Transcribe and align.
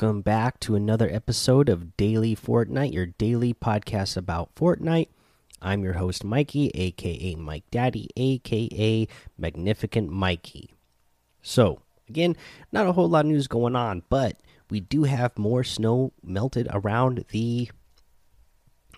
Welcome 0.00 0.22
back 0.22 0.58
to 0.60 0.76
another 0.76 1.10
episode 1.10 1.68
of 1.68 1.94
Daily 1.98 2.34
Fortnite, 2.34 2.94
your 2.94 3.04
daily 3.04 3.52
podcast 3.52 4.16
about 4.16 4.54
Fortnite. 4.54 5.08
I'm 5.60 5.84
your 5.84 5.92
host, 5.92 6.24
Mikey, 6.24 6.70
aka 6.72 7.34
Mike 7.34 7.64
Daddy, 7.70 8.08
aka 8.16 9.06
Magnificent 9.36 10.08
Mikey. 10.08 10.72
So, 11.42 11.82
again, 12.08 12.34
not 12.72 12.86
a 12.86 12.92
whole 12.92 13.10
lot 13.10 13.26
of 13.26 13.30
news 13.30 13.46
going 13.46 13.76
on, 13.76 14.02
but 14.08 14.40
we 14.70 14.80
do 14.80 15.02
have 15.02 15.36
more 15.36 15.62
snow 15.62 16.14
melted 16.24 16.66
around 16.70 17.26
the 17.28 17.70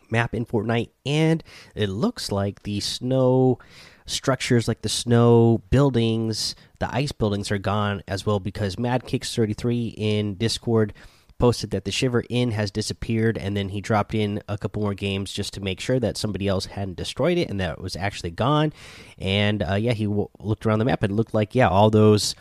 map 0.08 0.36
in 0.36 0.46
Fortnite, 0.46 0.90
and 1.04 1.42
it 1.74 1.88
looks 1.88 2.30
like 2.30 2.62
the 2.62 2.78
snow 2.78 3.58
structures, 4.06 4.68
like 4.68 4.82
the 4.82 4.88
snow 4.88 5.62
buildings, 5.70 6.54
the 6.78 6.94
ice 6.94 7.12
buildings, 7.12 7.50
are 7.50 7.58
gone 7.58 8.02
as 8.08 8.26
well 8.26 8.40
because 8.40 8.78
Mad 8.78 9.06
Kicks 9.06 9.34
33 9.34 9.94
in 9.96 10.34
Discord 10.34 10.92
posted 11.38 11.70
that 11.72 11.84
the 11.84 11.90
Shiver 11.90 12.22
Inn 12.30 12.52
has 12.52 12.70
disappeared, 12.70 13.36
and 13.36 13.56
then 13.56 13.70
he 13.70 13.80
dropped 13.80 14.14
in 14.14 14.40
a 14.48 14.56
couple 14.56 14.80
more 14.80 14.94
games 14.94 15.32
just 15.32 15.52
to 15.54 15.60
make 15.60 15.80
sure 15.80 15.98
that 15.98 16.16
somebody 16.16 16.46
else 16.46 16.66
hadn't 16.66 16.96
destroyed 16.96 17.36
it 17.36 17.50
and 17.50 17.58
that 17.58 17.72
it 17.72 17.80
was 17.80 17.96
actually 17.96 18.30
gone. 18.30 18.72
And 19.18 19.62
uh, 19.62 19.74
yeah, 19.74 19.92
he 19.92 20.06
looked 20.06 20.64
around 20.64 20.78
the 20.78 20.84
map 20.84 21.02
and 21.02 21.16
looked 21.16 21.34
like 21.34 21.54
yeah, 21.54 21.68
all 21.68 21.90
those 21.90 22.36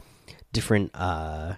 different 0.53 0.91
uh, 0.93 1.55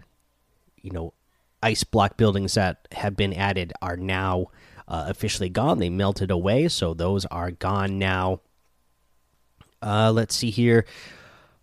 you 0.81 0.91
know 0.91 1.13
ice 1.61 1.83
block 1.83 2.15
buildings 2.17 2.53
that 2.53 2.87
have 2.91 3.17
been 3.17 3.33
added 3.33 3.73
are 3.81 3.97
now 3.97 4.47
uh, 4.87 5.05
officially 5.07 5.49
gone. 5.49 5.79
They 5.79 5.89
melted 5.89 6.31
away, 6.31 6.67
so 6.67 6.93
those 6.93 7.25
are 7.25 7.51
gone 7.51 7.99
now. 7.99 8.41
Uh, 9.83 10.11
let's 10.11 10.35
see 10.35 10.49
here. 10.49 10.85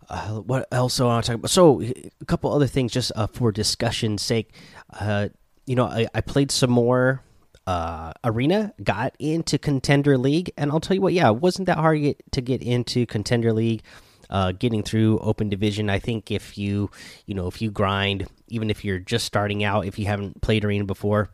Uh, 0.09 0.41
what 0.41 0.67
else 0.71 0.99
I 0.99 1.05
want 1.05 1.25
to 1.25 1.31
talk 1.31 1.39
about? 1.39 1.49
So, 1.49 1.81
a 1.81 2.25
couple 2.25 2.53
other 2.53 2.67
things 2.67 2.91
just 2.91 3.11
uh, 3.15 3.27
for 3.27 3.51
discussion's 3.51 4.21
sake. 4.21 4.53
Uh, 4.93 5.29
you 5.65 5.75
know, 5.75 5.85
I, 5.85 6.07
I, 6.13 6.21
played 6.21 6.51
some 6.51 6.69
more 6.69 7.23
uh, 7.65 8.11
Arena, 8.23 8.73
got 8.83 9.15
into 9.19 9.57
Contender 9.57 10.17
League, 10.17 10.51
and 10.57 10.71
I'll 10.71 10.81
tell 10.81 10.95
you 10.95 11.01
what, 11.01 11.13
yeah, 11.13 11.29
it 11.29 11.37
wasn't 11.37 11.67
that 11.67 11.77
hard 11.77 11.95
to 11.97 12.01
get, 12.01 12.31
to 12.33 12.41
get 12.41 12.61
into 12.61 13.05
Contender 13.05 13.53
League. 13.53 13.83
Uh, 14.29 14.53
getting 14.53 14.81
through 14.81 15.19
open 15.19 15.49
division 15.49 15.89
i 15.89 15.99
think 15.99 16.31
if 16.31 16.57
you 16.57 16.89
you 17.25 17.35
know 17.35 17.47
if 17.47 17.61
you 17.61 17.69
grind 17.69 18.29
even 18.47 18.69
if 18.69 18.85
you're 18.85 18.97
just 18.97 19.25
starting 19.25 19.61
out 19.61 19.85
if 19.85 19.99
you 19.99 20.05
haven't 20.05 20.39
played 20.39 20.63
arena 20.63 20.85
before 20.85 21.29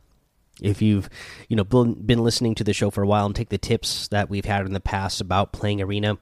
if 0.63 0.81
you've 0.81 1.07
you 1.47 1.55
know 1.55 1.63
been 1.63 2.23
listening 2.23 2.55
to 2.55 2.63
the 2.63 2.73
show 2.73 2.89
for 2.89 3.03
a 3.03 3.07
while 3.07 3.27
and 3.27 3.35
take 3.35 3.49
the 3.49 3.57
tips 3.59 4.07
that 4.07 4.31
we've 4.31 4.45
had 4.45 4.65
in 4.65 4.73
the 4.73 4.79
past 4.79 5.21
about 5.21 5.51
playing 5.51 5.79
arena 5.79 6.17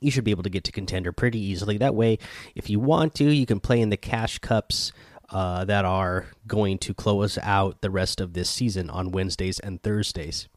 you 0.00 0.10
should 0.10 0.24
be 0.24 0.30
able 0.30 0.42
to 0.42 0.50
get 0.50 0.64
to 0.64 0.72
contender 0.72 1.12
pretty 1.12 1.38
easily. 1.38 1.78
That 1.78 1.94
way 1.94 2.18
if 2.54 2.70
you 2.70 2.80
want 2.80 3.14
to 3.16 3.24
you 3.24 3.46
can 3.46 3.60
play 3.60 3.80
in 3.80 3.90
the 3.90 3.96
cash 3.96 4.38
cups 4.38 4.92
uh, 5.30 5.64
that 5.66 5.84
are 5.84 6.26
going 6.46 6.78
to 6.78 6.94
close 6.94 7.38
out 7.42 7.82
the 7.82 7.90
rest 7.90 8.20
of 8.20 8.32
this 8.32 8.48
season 8.48 8.88
on 8.88 9.10
wednesdays 9.12 9.58
and 9.58 9.82
thursdays. 9.82 10.48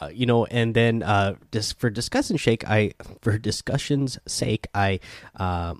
Uh, 0.00 0.08
you 0.08 0.24
know 0.24 0.46
and 0.46 0.74
then 0.74 1.02
uh, 1.02 1.34
just 1.52 1.78
for 1.78 1.90
discussion 1.90 2.38
sake 2.38 2.66
i 2.66 2.92
for 3.20 3.36
discussion's 3.36 4.18
sake 4.26 4.66
i 4.74 4.98
uh, 5.36 5.74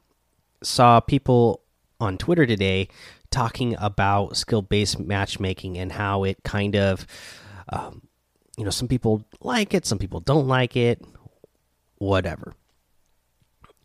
saw 0.62 1.00
people 1.00 1.62
on 2.00 2.18
twitter 2.18 2.44
today 2.44 2.88
talking 3.30 3.76
about 3.78 4.36
skill 4.36 4.62
based 4.62 4.98
matchmaking 4.98 5.78
and 5.78 5.92
how 5.92 6.24
it 6.24 6.42
kind 6.44 6.76
of, 6.76 7.06
um, 7.70 8.02
you 8.56 8.64
know, 8.64 8.70
some 8.70 8.88
people 8.88 9.24
like 9.40 9.72
it, 9.72 9.86
some 9.86 9.98
people 9.98 10.20
don't 10.20 10.48
like 10.48 10.76
it, 10.76 11.02
whatever. 12.00 12.54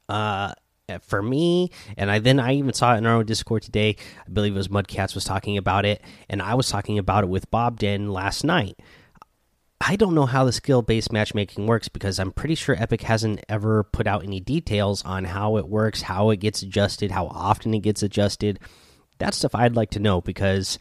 Uh, 0.09 0.53
for 1.01 1.21
me, 1.21 1.69
and 1.97 2.09
I 2.11 2.19
then 2.19 2.39
I 2.39 2.53
even 2.53 2.73
saw 2.73 2.95
it 2.95 2.97
in 2.97 3.05
our 3.05 3.15
own 3.15 3.25
Discord 3.25 3.61
today. 3.61 3.95
I 4.25 4.29
believe 4.29 4.53
it 4.53 4.57
was 4.57 4.67
Mudcats 4.67 5.15
was 5.15 5.23
talking 5.23 5.57
about 5.57 5.85
it, 5.85 6.01
and 6.29 6.41
I 6.41 6.55
was 6.55 6.69
talking 6.69 6.97
about 6.97 7.23
it 7.23 7.29
with 7.29 7.49
Bob 7.51 7.79
Den 7.79 8.09
last 8.09 8.43
night. 8.43 8.79
I 9.81 9.95
don't 9.95 10.15
know 10.15 10.25
how 10.25 10.45
the 10.45 10.51
skill 10.51 10.81
based 10.81 11.11
matchmaking 11.11 11.67
works 11.67 11.89
because 11.89 12.19
I'm 12.19 12.31
pretty 12.31 12.55
sure 12.55 12.75
Epic 12.77 13.01
hasn't 13.01 13.43
ever 13.49 13.83
put 13.83 14.07
out 14.07 14.23
any 14.23 14.39
details 14.39 15.03
on 15.03 15.25
how 15.25 15.57
it 15.57 15.67
works, 15.67 16.03
how 16.03 16.29
it 16.29 16.37
gets 16.37 16.61
adjusted, 16.61 17.11
how 17.11 17.27
often 17.27 17.73
it 17.73 17.79
gets 17.79 18.01
adjusted 18.01 18.59
that's 19.17 19.37
stuff 19.37 19.55
I'd 19.55 19.75
like 19.75 19.91
to 19.91 19.99
know 19.99 20.21
because 20.21 20.77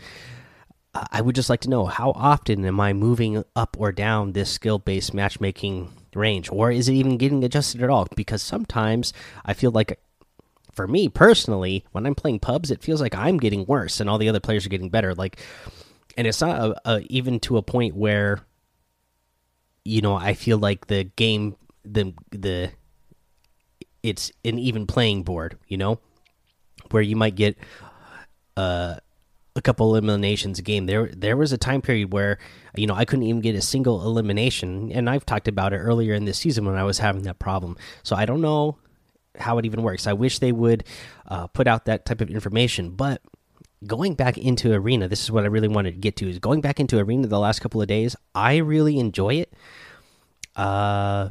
I 0.94 1.20
would 1.20 1.34
just 1.34 1.50
like 1.50 1.60
to 1.62 1.70
know 1.70 1.86
how 1.86 2.12
often 2.12 2.64
am 2.64 2.78
I 2.80 2.92
moving 2.92 3.44
up 3.56 3.76
or 3.78 3.90
down 3.90 4.32
this 4.32 4.50
skill 4.50 4.78
based 4.78 5.12
matchmaking 5.12 5.90
range, 6.14 6.48
or 6.52 6.70
is 6.70 6.88
it 6.88 6.94
even 6.94 7.18
getting 7.18 7.42
adjusted 7.42 7.82
at 7.82 7.90
all? 7.90 8.06
Because 8.14 8.42
sometimes 8.42 9.12
I 9.44 9.54
feel 9.54 9.72
like, 9.72 9.98
for 10.72 10.86
me 10.86 11.08
personally, 11.08 11.84
when 11.92 12.06
I'm 12.06 12.14
playing 12.14 12.40
pubs, 12.40 12.70
it 12.70 12.82
feels 12.82 13.00
like 13.00 13.14
I'm 13.14 13.38
getting 13.38 13.64
worse 13.66 14.00
and 14.00 14.08
all 14.08 14.18
the 14.18 14.28
other 14.28 14.40
players 14.40 14.66
are 14.66 14.70
getting 14.70 14.90
better. 14.90 15.14
Like, 15.14 15.40
and 16.16 16.26
it's 16.26 16.40
not 16.40 16.60
a, 16.60 16.90
a, 16.90 17.00
even 17.08 17.40
to 17.40 17.56
a 17.56 17.62
point 17.62 17.96
where, 17.96 18.40
you 19.84 20.00
know, 20.00 20.14
I 20.14 20.34
feel 20.34 20.58
like 20.58 20.86
the 20.86 21.04
game, 21.04 21.56
the 21.84 22.14
the, 22.30 22.70
it's 24.02 24.30
an 24.44 24.58
even 24.58 24.86
playing 24.86 25.24
board. 25.24 25.58
You 25.66 25.76
know, 25.76 26.00
where 26.90 27.02
you 27.02 27.16
might 27.16 27.34
get 27.34 27.56
uh, 28.56 28.96
a 29.56 29.62
couple 29.62 29.94
eliminations 29.94 30.58
a 30.58 30.62
game. 30.62 30.86
There 30.86 31.08
there 31.08 31.36
was 31.36 31.52
a 31.52 31.58
time 31.58 31.82
period 31.82 32.12
where 32.12 32.38
you 32.76 32.86
know 32.86 32.94
I 32.94 33.04
couldn't 33.04 33.24
even 33.24 33.40
get 33.40 33.54
a 33.54 33.62
single 33.62 34.02
elimination, 34.02 34.90
and 34.92 35.08
I've 35.08 35.26
talked 35.26 35.48
about 35.48 35.72
it 35.72 35.78
earlier 35.78 36.14
in 36.14 36.24
this 36.24 36.38
season 36.38 36.64
when 36.64 36.76
I 36.76 36.84
was 36.84 36.98
having 36.98 37.22
that 37.22 37.38
problem. 37.38 37.76
So 38.02 38.16
I 38.16 38.26
don't 38.26 38.40
know 38.40 38.78
how 39.38 39.58
it 39.58 39.66
even 39.66 39.82
works. 39.82 40.06
I 40.06 40.12
wish 40.12 40.38
they 40.38 40.52
would 40.52 40.84
uh, 41.26 41.46
put 41.48 41.66
out 41.66 41.86
that 41.86 42.04
type 42.04 42.20
of 42.20 42.30
information, 42.30 42.90
but 42.90 43.20
going 43.86 44.14
back 44.14 44.38
into 44.38 44.72
arena 44.72 45.08
this 45.08 45.22
is 45.22 45.30
what 45.30 45.44
i 45.44 45.46
really 45.46 45.68
wanted 45.68 45.92
to 45.92 45.98
get 45.98 46.16
to 46.16 46.26
is 46.26 46.38
going 46.38 46.62
back 46.62 46.80
into 46.80 46.98
arena 46.98 47.26
the 47.26 47.38
last 47.38 47.60
couple 47.60 47.82
of 47.82 47.88
days 47.88 48.16
i 48.34 48.56
really 48.56 48.98
enjoy 48.98 49.34
it 49.34 49.52
uh 50.56 51.28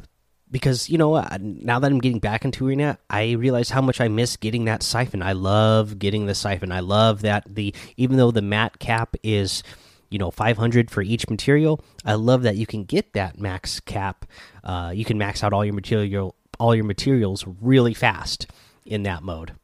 because 0.54 0.88
you 0.88 0.96
know 0.96 1.14
now 1.40 1.80
that 1.80 1.90
I'm 1.90 1.98
getting 1.98 2.20
back 2.20 2.44
into 2.44 2.64
arena, 2.68 2.96
I 3.10 3.32
realize 3.32 3.70
how 3.70 3.80
much 3.80 4.00
I 4.00 4.06
miss 4.06 4.36
getting 4.36 4.66
that 4.66 4.84
siphon. 4.84 5.20
I 5.20 5.32
love 5.32 5.98
getting 5.98 6.26
the 6.26 6.34
siphon. 6.36 6.70
I 6.70 6.78
love 6.78 7.22
that 7.22 7.42
the 7.52 7.74
even 7.96 8.18
though 8.18 8.30
the 8.30 8.40
mat 8.40 8.78
cap 8.78 9.16
is 9.24 9.64
you 10.10 10.18
know 10.20 10.30
500 10.30 10.92
for 10.92 11.02
each 11.02 11.28
material, 11.28 11.84
I 12.04 12.14
love 12.14 12.42
that 12.42 12.54
you 12.54 12.66
can 12.66 12.84
get 12.84 13.14
that 13.14 13.36
max 13.36 13.80
cap. 13.80 14.26
Uh, 14.62 14.92
you 14.94 15.04
can 15.04 15.18
max 15.18 15.42
out 15.42 15.52
all 15.52 15.64
your 15.64 15.74
material 15.74 16.36
all 16.60 16.72
your 16.72 16.84
materials 16.84 17.44
really 17.60 17.92
fast 17.92 18.46
in 18.86 19.02
that 19.02 19.24
mode. 19.24 19.54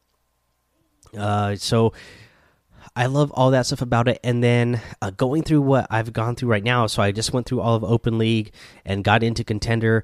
Uh, 1.17 1.55
so 1.55 1.93
I 2.95 3.05
love 3.05 3.31
all 3.31 3.51
that 3.51 3.65
stuff 3.65 3.81
about 3.81 4.09
it. 4.09 4.19
And 4.23 4.43
then 4.43 4.81
uh, 5.01 5.11
going 5.11 5.43
through 5.43 5.61
what 5.61 5.87
I've 5.89 6.11
gone 6.11 6.35
through 6.35 6.49
right 6.49 6.63
now, 6.63 6.87
so 6.87 7.01
I 7.01 7.11
just 7.11 7.31
went 7.31 7.45
through 7.45 7.61
all 7.61 7.75
of 7.75 7.83
Open 7.85 8.17
League 8.17 8.51
and 8.83 9.03
got 9.03 9.23
into 9.23 9.45
Contender 9.45 10.03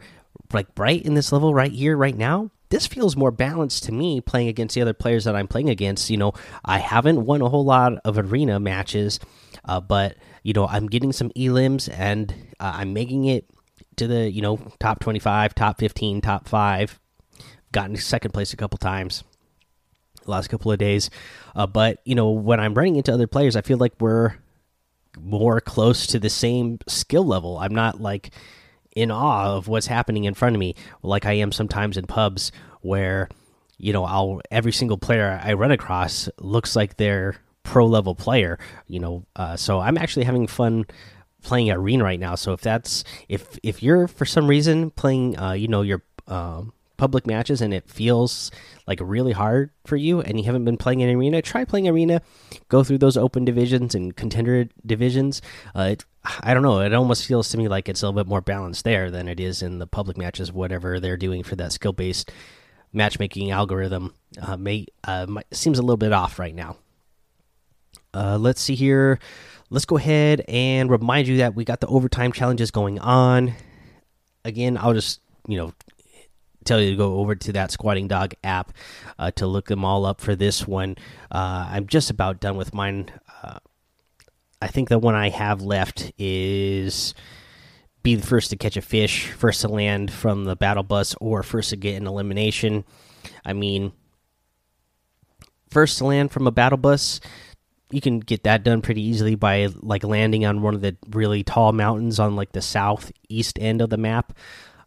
like 0.54 0.68
right 0.78 1.02
in 1.04 1.14
this 1.14 1.32
level 1.32 1.54
right 1.54 1.72
here 1.72 1.98
right 1.98 2.18
now 2.18 2.50
this 2.70 2.88
feels 2.88 3.16
more 3.16 3.32
balanced 3.32 3.86
to 3.86 3.94
me 3.94 4.20
playing 4.20 4.50
against 4.50 4.76
the 4.76 4.82
other 4.82 4.94
players 4.94 5.26
that 5.26 5.36
i'm 5.36 5.48
playing 5.48 5.70
against. 5.70 6.10
You 6.10 6.18
know 6.18 6.34
i 6.64 6.80
haven't 6.80 7.26
won 7.26 7.42
a 7.42 7.50
whole 7.50 7.66
lot 7.66 7.94
of 8.06 8.18
arena 8.18 8.60
matches 8.60 9.20
uh, 9.66 9.82
but 9.82 10.16
you 10.44 10.54
know 10.54 10.68
i'm 10.68 10.88
getting 10.88 11.12
some 11.12 11.30
elims 11.32 11.90
and 11.92 12.34
uh, 12.60 12.74
i'm 12.76 12.94
making 12.94 13.26
it 13.26 13.50
to 13.98 14.08
the 14.08 14.30
you 14.30 14.42
know 14.42 14.60
top 14.80 15.00
25 15.00 15.56
top 15.56 15.80
15 15.80 16.22
top 16.22 16.48
5 16.48 17.00
gotten 17.72 17.96
second 17.98 18.32
place 18.32 18.54
a 18.54 18.58
couple 18.58 18.78
times 18.78 19.24
last 20.26 20.50
couple 20.50 20.70
of 20.74 20.78
days. 20.78 21.10
Uh, 21.56 21.66
but 21.66 22.00
you 22.04 22.16
know 22.16 22.32
when 22.32 22.60
i'm 22.60 22.74
running 22.74 22.98
into 22.98 23.14
other 23.14 23.28
players 23.28 23.56
i 23.56 23.62
feel 23.62 23.78
like 23.78 23.94
we're 24.00 24.36
more 25.22 25.60
close 25.62 26.08
to 26.08 26.20
the 26.20 26.30
same 26.30 26.80
skill 26.88 27.26
level. 27.26 27.58
I'm 27.58 27.74
not 27.74 28.02
like 28.02 28.32
in 28.98 29.12
awe 29.12 29.56
of 29.56 29.68
what's 29.68 29.86
happening 29.86 30.24
in 30.24 30.34
front 30.34 30.56
of 30.56 30.60
me, 30.60 30.74
like 31.04 31.26
I 31.26 31.34
am 31.34 31.52
sometimes 31.52 31.98
in 31.98 32.08
pubs 32.08 32.52
where 32.82 33.30
you 33.78 33.94
know 33.94 34.04
I'll 34.04 34.42
every 34.50 34.72
single 34.72 34.98
player 34.98 35.40
I 35.44 35.54
run 35.54 35.72
across 35.72 36.30
looks 36.40 36.76
like 36.76 36.98
they're 36.98 37.36
pro 37.62 37.86
level 37.86 38.16
player. 38.16 38.58
You 38.88 39.00
know, 39.00 39.26
uh, 39.36 39.56
so 39.56 39.80
I'm 39.80 39.98
actually 39.98 40.26
having 40.26 40.48
fun 40.48 40.86
playing 41.44 41.70
arena 41.70 42.04
right 42.04 42.20
now. 42.20 42.34
So 42.34 42.54
if 42.54 42.62
that's 42.62 43.04
if 43.30 43.60
if 43.62 43.84
you're 43.84 44.08
for 44.08 44.26
some 44.26 44.48
reason 44.48 44.90
playing, 44.90 45.38
uh, 45.38 45.52
you 45.54 45.68
know, 45.68 45.84
your 45.84 46.02
um, 46.28 46.74
public 46.98 47.28
matches 47.28 47.62
and 47.62 47.74
it 47.74 47.88
feels 47.88 48.50
like 48.88 49.00
really 49.02 49.32
hard 49.32 49.70
for 49.86 49.96
you 49.96 50.22
and 50.22 50.40
you 50.40 50.46
haven't 50.46 50.66
been 50.66 50.78
playing 50.78 51.00
in 51.02 51.16
arena 51.16 51.42
try 51.42 51.64
playing 51.64 51.88
arena 51.88 52.22
go 52.70 52.84
through 52.84 52.98
those 52.98 53.16
open 53.16 53.46
divisions 53.46 53.94
and 53.94 54.16
contender 54.16 54.68
divisions 54.86 55.42
uh, 55.76 55.90
it, 55.92 56.06
i 56.42 56.54
don't 56.54 56.64
know. 56.64 56.80
It 56.82 56.94
almost 56.94 57.26
feels 57.26 57.50
to 57.50 57.58
me 57.58 57.68
like 57.68 57.90
it's 57.90 58.02
a 58.02 58.06
little 58.08 58.24
bit 58.24 58.30
more 58.30 58.42
balanced 58.42 58.84
there 58.84 59.12
than 59.12 59.28
it 59.28 59.40
is 59.40 59.62
in 59.62 59.80
the 59.80 59.88
public 59.88 60.18
matches 60.18 60.52
whatever 60.52 61.00
they're 61.00 61.18
doing 61.18 61.44
for 61.44 61.56
that 61.56 61.72
skill 61.72 61.94
based 61.94 62.32
matchmaking 62.94 63.52
algorithm. 63.52 64.14
Uh, 64.42 64.58
may 64.58 64.86
uh, 65.04 65.28
seems 65.52 65.80
a 65.80 65.82
little 65.82 65.98
bit 65.98 66.14
off 66.14 66.40
right 66.40 66.56
now. 66.56 66.78
Uh, 68.14 68.38
let's 68.38 68.62
see 68.62 68.76
here. 68.76 69.20
Let's 69.70 69.86
go 69.86 69.98
ahead 69.98 70.44
and 70.48 70.90
remind 70.90 71.28
you 71.28 71.38
that 71.38 71.56
we 71.56 71.66
got 71.66 71.82
the 71.82 71.88
overtime 71.88 72.32
challenges 72.32 72.72
going 72.72 73.00
on. 73.00 73.54
Again 74.46 74.78
i'll 74.78 74.94
just 74.94 75.20
you 75.46 75.58
know 75.58 75.74
tell 76.68 76.82
you 76.82 76.92
to 76.92 76.98
go 76.98 77.16
over 77.16 77.34
to 77.34 77.54
that 77.54 77.72
Squatting 77.72 78.08
Dog 78.08 78.34
app 78.44 78.74
uh, 79.18 79.32
to 79.32 79.48
look 79.48 79.68
them 79.68 79.84
all 79.84 80.06
up 80.06 80.22
for 80.22 80.36
this 80.36 80.68
one. 80.68 80.98
Uh, 81.32 81.68
I'm 81.72 81.88
just 81.88 82.10
about 82.10 82.40
done 82.40 82.58
with 82.58 82.74
mine. 82.74 83.10
I 84.62 84.68
think 84.68 84.90
the 84.90 85.00
one 85.00 85.16
I 85.16 85.30
have 85.30 85.62
left 85.62 86.12
is 86.18 87.14
be 88.04 88.16
the 88.16 88.26
first 88.26 88.50
to 88.50 88.56
catch 88.56 88.78
a 88.78 88.82
fish, 88.82 89.32
first 89.32 89.62
to 89.62 89.68
land 89.68 90.12
from 90.12 90.46
the 90.46 90.56
battle 90.56 90.84
bus, 90.84 91.16
or 91.20 91.44
first 91.44 91.72
to 91.72 91.76
get 91.76 91.96
an 91.96 92.08
elimination. 92.08 92.86
I 93.46 93.54
mean, 93.54 93.92
first 95.70 95.98
to 96.00 96.06
land 96.06 96.32
from 96.32 96.48
a 96.48 96.52
battle 96.52 96.78
bus, 96.78 97.20
you 97.92 98.02
can 98.02 98.20
get 98.20 98.44
that 98.44 98.64
done 98.64 98.82
pretty 98.82 99.02
easily 99.02 99.36
by 99.36 99.68
like 99.82 100.04
landing 100.04 100.46
on 100.46 100.62
one 100.62 100.74
of 100.74 100.82
the 100.82 100.96
really 101.10 101.44
tall 101.44 101.72
mountains 101.72 102.20
on 102.20 102.36
like 102.36 102.52
the 102.52 102.62
southeast 102.62 103.58
end 103.60 103.82
of 103.82 103.90
the 103.90 103.98
map. 103.98 104.34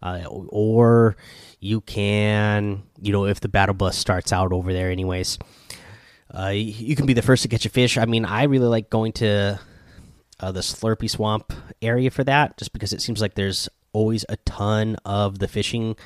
Uh, 0.03 0.25
or 0.27 1.15
you 1.61 1.83
can, 1.83 2.83
you 3.03 3.13
know, 3.13 3.27
if 3.27 3.41
the 3.41 3.49
battle 3.49 3.75
bus 3.75 3.99
starts 3.99 4.33
out 4.33 4.53
over 4.53 4.73
there, 4.73 4.91
anyways, 4.91 5.39
uh, 6.37 6.49
you 6.49 6.97
can 6.97 7.07
be 7.07 7.13
the 7.13 7.23
first 7.23 7.43
to 7.43 7.49
catch 7.49 7.67
a 7.67 7.69
fish. 7.69 7.99
I 7.99 8.05
mean, 8.05 8.25
I 8.25 8.45
really 8.45 8.67
like 8.67 8.91
going 8.91 9.13
to 9.15 9.59
uh, 10.39 10.53
the 10.53 10.61
Slurpy 10.61 11.11
Swamp 11.11 11.53
area 11.83 12.11
for 12.11 12.25
that, 12.25 12.57
just 12.57 12.73
because 12.73 12.93
it 12.93 13.03
seems 13.03 13.21
like 13.21 13.35
there's 13.35 13.69
always 13.93 14.25
a 14.29 14.37
ton 14.39 14.97
of 15.05 15.39
the 15.39 15.49
fishing 15.49 15.97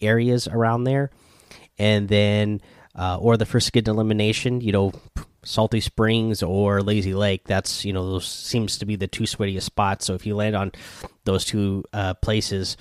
areas 0.00 0.48
around 0.48 0.84
there. 0.84 1.10
And 1.78 2.08
then, 2.08 2.60
uh, 2.96 3.18
or 3.20 3.36
the 3.36 3.46
first 3.46 3.72
get 3.72 3.86
elimination, 3.86 4.60
you 4.60 4.72
know, 4.72 4.92
Salty 5.44 5.80
Springs 5.80 6.42
or 6.42 6.82
Lazy 6.82 7.14
Lake. 7.14 7.44
That's 7.46 7.84
you 7.84 7.92
know 7.92 8.10
those 8.10 8.26
seems 8.26 8.78
to 8.78 8.86
be 8.86 8.96
the 8.96 9.06
two 9.06 9.24
sweatiest 9.24 9.62
spots. 9.62 10.06
So 10.06 10.14
if 10.14 10.26
you 10.26 10.34
land 10.34 10.56
on 10.56 10.72
those 11.24 11.44
two 11.44 11.84
uh, 11.92 12.14
places 12.14 12.76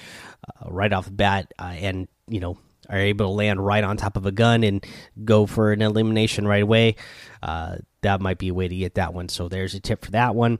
uh, 0.47 0.69
right 0.69 0.91
off 0.91 1.05
the 1.05 1.11
bat, 1.11 1.53
uh, 1.59 1.75
and 1.77 2.07
you 2.27 2.39
know 2.39 2.57
are 2.89 2.97
able 2.97 3.27
to 3.27 3.31
land 3.31 3.65
right 3.65 3.83
on 3.83 3.97
top 3.97 4.17
of 4.17 4.25
a 4.25 4.31
gun 4.31 4.63
and 4.63 4.85
go 5.23 5.45
for 5.45 5.71
an 5.71 5.81
elimination 5.81 6.47
right 6.47 6.63
away, 6.63 6.95
uh, 7.43 7.77
that 8.01 8.21
might 8.21 8.37
be 8.37 8.49
a 8.49 8.53
way 8.53 8.67
to 8.67 8.75
get 8.75 8.95
that 8.95 9.13
one. 9.13 9.29
So 9.29 9.47
there's 9.47 9.73
a 9.73 9.79
tip 9.79 10.05
for 10.05 10.11
that 10.11 10.35
one. 10.35 10.59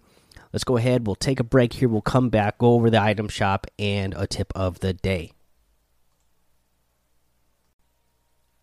Let's 0.54 0.64
go 0.64 0.78
ahead. 0.78 1.06
We'll 1.06 1.16
take 1.16 1.40
a 1.40 1.44
break 1.44 1.74
here. 1.74 1.90
We'll 1.90 2.02
come 2.02 2.30
back, 2.30 2.58
go 2.58 2.74
over 2.74 2.90
the 2.90 3.02
item 3.02 3.28
shop, 3.28 3.68
and 3.78 4.14
a 4.16 4.28
tip 4.28 4.52
of 4.56 4.80
the 4.80 4.94
day. 4.94 5.34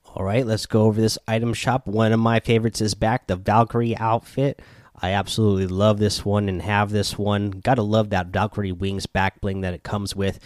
All 0.07 0.25
right, 0.25 0.47
let's 0.47 0.67
go 0.67 0.83
over 0.83 1.01
this 1.01 1.19
item 1.27 1.53
shop. 1.55 1.89
One 1.89 2.13
of 2.13 2.21
my 2.21 2.39
favorites 2.41 2.81
is 2.81 2.95
back 2.95 3.27
the 3.27 3.37
Valkyrie 3.37 3.97
outfit. 3.97 4.63
I 5.03 5.11
absolutely 5.11 5.67
love 5.67 5.99
this 5.99 6.25
one 6.25 6.49
and 6.49 6.63
have 6.63 6.93
this 6.93 7.19
one. 7.19 7.51
Gotta 7.51 7.83
love 7.83 8.11
that 8.11 8.29
Valkyrie 8.29 8.71
wings 8.71 9.07
back 9.07 9.41
bling 9.41 9.63
that 9.63 9.75
it 9.75 9.83
comes 9.83 10.15
with. 10.15 10.39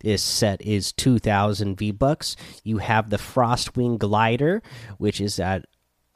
This 0.00 0.22
set 0.22 0.60
is 0.62 0.92
2,000 0.92 1.76
V 1.76 1.90
bucks. 1.90 2.36
You 2.64 2.78
have 2.78 3.10
the 3.10 3.16
Frostwing 3.16 3.98
glider, 3.98 4.62
which 4.98 5.20
is 5.20 5.36
that 5.36 5.66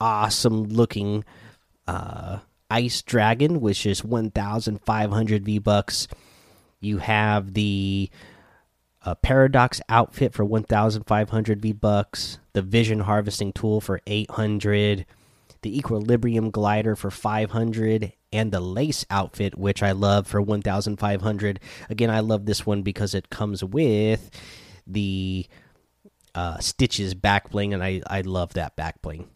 awesome 0.00 0.64
looking 0.64 1.24
uh, 1.86 2.38
ice 2.70 3.02
dragon, 3.02 3.60
which 3.60 3.86
is 3.86 4.04
1,500 4.04 5.44
V 5.44 5.58
bucks. 5.58 6.08
You 6.80 6.98
have 6.98 7.54
the 7.54 8.10
uh, 9.04 9.14
paradox 9.16 9.80
outfit 9.88 10.32
for 10.32 10.44
1,500 10.44 11.60
V 11.60 11.72
bucks. 11.72 12.38
The 12.52 12.62
vision 12.62 13.00
harvesting 13.00 13.52
tool 13.52 13.80
for 13.80 14.00
800. 14.06 15.06
The 15.62 15.76
equilibrium 15.76 16.50
glider 16.50 16.96
for 16.96 17.10
500 17.10 18.12
and 18.32 18.50
the 18.50 18.60
lace 18.60 19.04
outfit 19.10 19.58
which 19.58 19.82
i 19.82 19.92
love 19.92 20.26
for 20.26 20.40
1500 20.40 21.60
again 21.90 22.08
i 22.08 22.18
love 22.20 22.46
this 22.46 22.64
one 22.64 22.80
because 22.80 23.14
it 23.14 23.28
comes 23.28 23.62
with 23.62 24.30
the 24.86 25.46
uh, 26.34 26.58
stitches 26.58 27.14
back 27.14 27.50
bling 27.50 27.74
and 27.74 27.82
i 27.84 28.00
i 28.06 28.20
love 28.22 28.54
that 28.54 28.76
back 28.76 29.02
bling. 29.02 29.28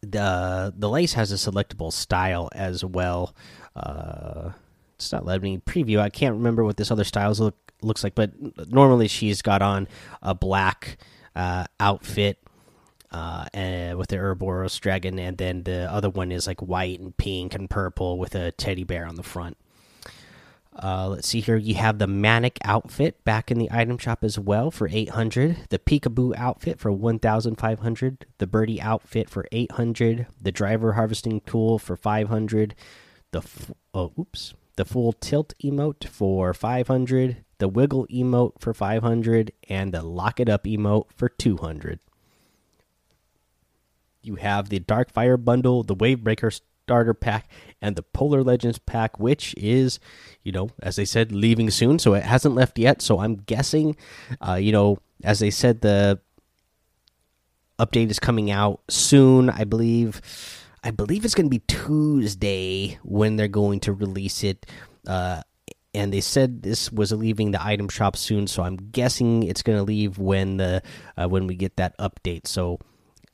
The 0.00 0.72
the 0.76 0.88
lace 0.88 1.14
has 1.14 1.32
a 1.32 1.34
selectable 1.34 1.92
style 1.92 2.48
as 2.52 2.84
well. 2.84 3.34
Uh 3.74 4.52
it's 4.94 5.12
not 5.12 5.24
letting 5.26 5.42
me 5.42 5.58
preview. 5.58 5.98
I 5.98 6.08
can't 6.08 6.34
remember 6.36 6.64
what 6.64 6.76
this 6.76 6.90
other 6.90 7.04
styles 7.04 7.40
look 7.40 7.56
looks 7.82 8.04
like 8.04 8.14
but 8.14 8.32
normally 8.70 9.08
she's 9.08 9.42
got 9.42 9.60
on 9.60 9.88
a 10.22 10.34
black 10.34 10.98
uh 11.34 11.64
outfit 11.80 12.38
uh, 13.10 13.46
and 13.54 13.98
with 13.98 14.08
the 14.08 14.16
Ouroboros 14.16 14.78
dragon, 14.78 15.18
and 15.18 15.38
then 15.38 15.64
the 15.64 15.90
other 15.92 16.10
one 16.10 16.32
is 16.32 16.46
like 16.46 16.60
white 16.60 17.00
and 17.00 17.16
pink 17.16 17.54
and 17.54 17.70
purple 17.70 18.18
with 18.18 18.34
a 18.34 18.52
teddy 18.52 18.84
bear 18.84 19.06
on 19.06 19.16
the 19.16 19.22
front. 19.22 19.56
Uh, 20.80 21.08
let's 21.08 21.26
see 21.26 21.40
here. 21.40 21.56
You 21.56 21.74
have 21.74 21.98
the 21.98 22.06
Manic 22.06 22.58
outfit 22.62 23.24
back 23.24 23.50
in 23.50 23.58
the 23.58 23.68
item 23.72 23.98
shop 23.98 24.22
as 24.22 24.38
well 24.38 24.70
for 24.70 24.88
800. 24.90 25.68
The 25.70 25.78
Peekaboo 25.78 26.36
outfit 26.36 26.78
for 26.78 26.92
1,500. 26.92 28.26
The 28.38 28.46
Birdie 28.46 28.80
outfit 28.80 29.28
for 29.28 29.46
800. 29.50 30.26
The 30.40 30.52
Driver 30.52 30.92
harvesting 30.92 31.40
tool 31.40 31.80
for 31.80 31.96
500. 31.96 32.76
The 33.32 33.42
oh, 33.92 34.12
oops. 34.18 34.54
The 34.76 34.84
Full 34.84 35.12
Tilt 35.14 35.54
emote 35.62 36.06
for 36.06 36.54
500. 36.54 37.38
The 37.58 37.68
Wiggle 37.68 38.06
emote 38.06 38.60
for 38.60 38.72
500, 38.72 39.50
and 39.68 39.92
the 39.92 40.02
Lock 40.02 40.38
It 40.38 40.48
Up 40.48 40.62
emote 40.62 41.06
for 41.16 41.28
200. 41.28 41.98
You 44.22 44.36
have 44.36 44.68
the 44.68 44.80
Darkfire 44.80 45.42
bundle, 45.42 45.82
the 45.82 45.96
Wavebreaker 45.96 46.60
starter 46.84 47.14
pack, 47.14 47.50
and 47.80 47.96
the 47.96 48.02
Polar 48.02 48.42
Legends 48.42 48.78
pack, 48.78 49.18
which 49.18 49.54
is, 49.56 50.00
you 50.42 50.52
know, 50.52 50.70
as 50.80 50.96
they 50.96 51.04
said, 51.04 51.32
leaving 51.32 51.70
soon. 51.70 51.98
So 51.98 52.14
it 52.14 52.24
hasn't 52.24 52.54
left 52.54 52.78
yet. 52.78 53.02
So 53.02 53.20
I'm 53.20 53.36
guessing, 53.36 53.96
uh, 54.46 54.54
you 54.54 54.72
know, 54.72 54.98
as 55.22 55.38
they 55.38 55.50
said, 55.50 55.80
the 55.80 56.20
update 57.78 58.10
is 58.10 58.18
coming 58.18 58.50
out 58.50 58.80
soon. 58.88 59.50
I 59.50 59.64
believe. 59.64 60.20
I 60.84 60.92
believe 60.92 61.24
it's 61.24 61.34
going 61.34 61.46
to 61.46 61.50
be 61.50 61.58
Tuesday 61.66 62.98
when 63.02 63.34
they're 63.34 63.48
going 63.48 63.80
to 63.80 63.92
release 63.92 64.44
it. 64.44 64.64
Uh, 65.08 65.42
and 65.92 66.12
they 66.12 66.20
said 66.20 66.62
this 66.62 66.92
was 66.92 67.10
leaving 67.10 67.50
the 67.50 67.64
item 67.64 67.88
shop 67.88 68.16
soon, 68.16 68.46
so 68.46 68.62
I'm 68.62 68.76
guessing 68.76 69.42
it's 69.42 69.62
going 69.62 69.78
to 69.78 69.82
leave 69.82 70.18
when 70.18 70.58
the 70.58 70.82
uh, 71.16 71.26
when 71.28 71.46
we 71.46 71.56
get 71.56 71.76
that 71.76 71.98
update. 71.98 72.46
So 72.46 72.78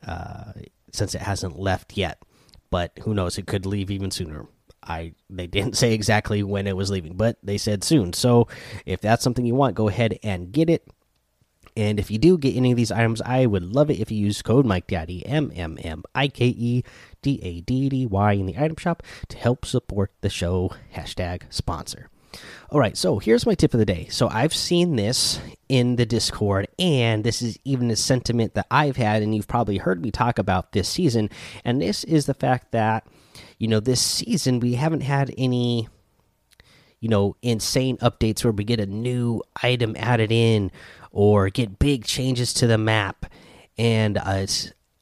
uh, 0.07 0.53
since 0.93 1.15
it 1.15 1.23
hasn't 1.23 1.59
left 1.59 1.97
yet. 1.97 2.23
But 2.71 2.93
who 3.03 3.15
knows? 3.15 3.39
It 3.39 3.47
could 3.47 3.67
leave 3.67 3.91
even 3.91 4.11
sooner. 4.11 4.47
I 4.83 5.15
they 5.31 5.47
didn't 5.57 5.77
say 5.77 5.93
exactly 5.93 6.43
when 6.43 6.67
it 6.67 6.77
was 6.77 6.91
leaving, 6.91 7.17
but 7.17 7.39
they 7.43 7.59
said 7.59 7.85
soon. 7.85 8.13
So 8.13 8.49
if 8.87 9.01
that's 9.01 9.23
something 9.23 9.47
you 9.47 9.55
want, 9.55 9.77
go 9.77 9.89
ahead 9.89 10.19
and 10.23 10.53
get 10.53 10.71
it. 10.71 10.89
And 11.77 11.99
if 11.99 12.09
you 12.09 12.19
do 12.19 12.39
get 12.39 12.55
any 12.55 12.71
of 12.71 12.77
these 12.77 12.93
items, 12.93 13.21
I 13.23 13.47
would 13.47 13.65
love 13.65 13.91
it 13.91 13.99
if 13.99 14.11
you 14.11 14.19
use 14.19 14.43
code 14.43 14.65
Mike 14.65 14.87
Daddy 14.87 15.27
M 15.27 15.51
M 15.57 15.77
M 15.83 16.05
I 16.15 16.29
K 16.29 16.47
E 16.47 16.85
D 17.21 17.41
A 17.43 17.61
D 17.63 17.89
D 17.89 18.07
Y 18.07 18.33
in 18.33 18.47
the 18.47 18.57
item 18.57 18.77
shop 18.77 19.03
to 19.29 19.37
help 19.37 19.67
support 19.67 20.13
the 20.21 20.31
show. 20.31 20.73
Hashtag 20.95 21.53
sponsor. 21.53 22.11
All 22.71 22.81
right, 22.81 22.97
so 22.97 23.19
here's 23.19 23.47
my 23.47 23.55
tip 23.55 23.75
of 23.75 23.79
the 23.79 23.87
day. 23.87 24.09
So 24.11 24.29
I've 24.29 24.55
seen 24.55 24.97
this 24.97 25.41
in 25.69 25.97
the 25.97 26.07
Discord, 26.07 26.67
and 26.79 27.23
this 27.23 27.41
is 27.41 27.59
even 27.65 27.91
a 27.91 27.97
sentiment 27.97 28.55
that 28.55 28.67
I've 28.71 28.97
had, 28.97 29.23
and 29.23 29.35
you've 29.35 29.49
probably 29.49 29.79
heard 29.79 30.03
me 30.03 30.11
talk 30.11 30.39
about 30.39 30.73
this 30.73 30.89
season. 30.89 31.31
And 31.65 31.81
this 31.81 32.05
is 32.05 32.27
the 32.27 32.35
fact 32.35 32.73
that, 32.73 33.07
you 33.59 33.69
know, 33.69 33.81
this 33.81 34.01
season 34.01 34.61
we 34.61 34.75
haven't 34.75 35.03
had 35.03 35.33
any, 35.39 35.89
you 37.01 37.09
know, 37.09 37.37
insane 37.43 37.97
updates 37.99 38.43
where 38.43 38.53
we 38.53 38.65
get 38.65 38.81
a 38.81 38.87
new 38.87 39.43
item 39.63 39.95
added 39.99 40.33
in 40.33 40.73
or 41.13 41.51
get 41.51 41.79
big 41.79 42.05
changes 42.05 42.53
to 42.55 42.67
the 42.67 42.79
map. 42.79 43.27
And, 43.79 44.19
uh, 44.19 44.47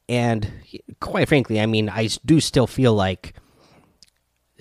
and 0.09 0.51
quite 0.99 1.27
frankly, 1.27 1.59
I 1.59 1.65
mean, 1.65 1.89
I 1.89 2.09
do 2.25 2.39
still 2.39 2.67
feel 2.67 2.93
like 2.93 3.33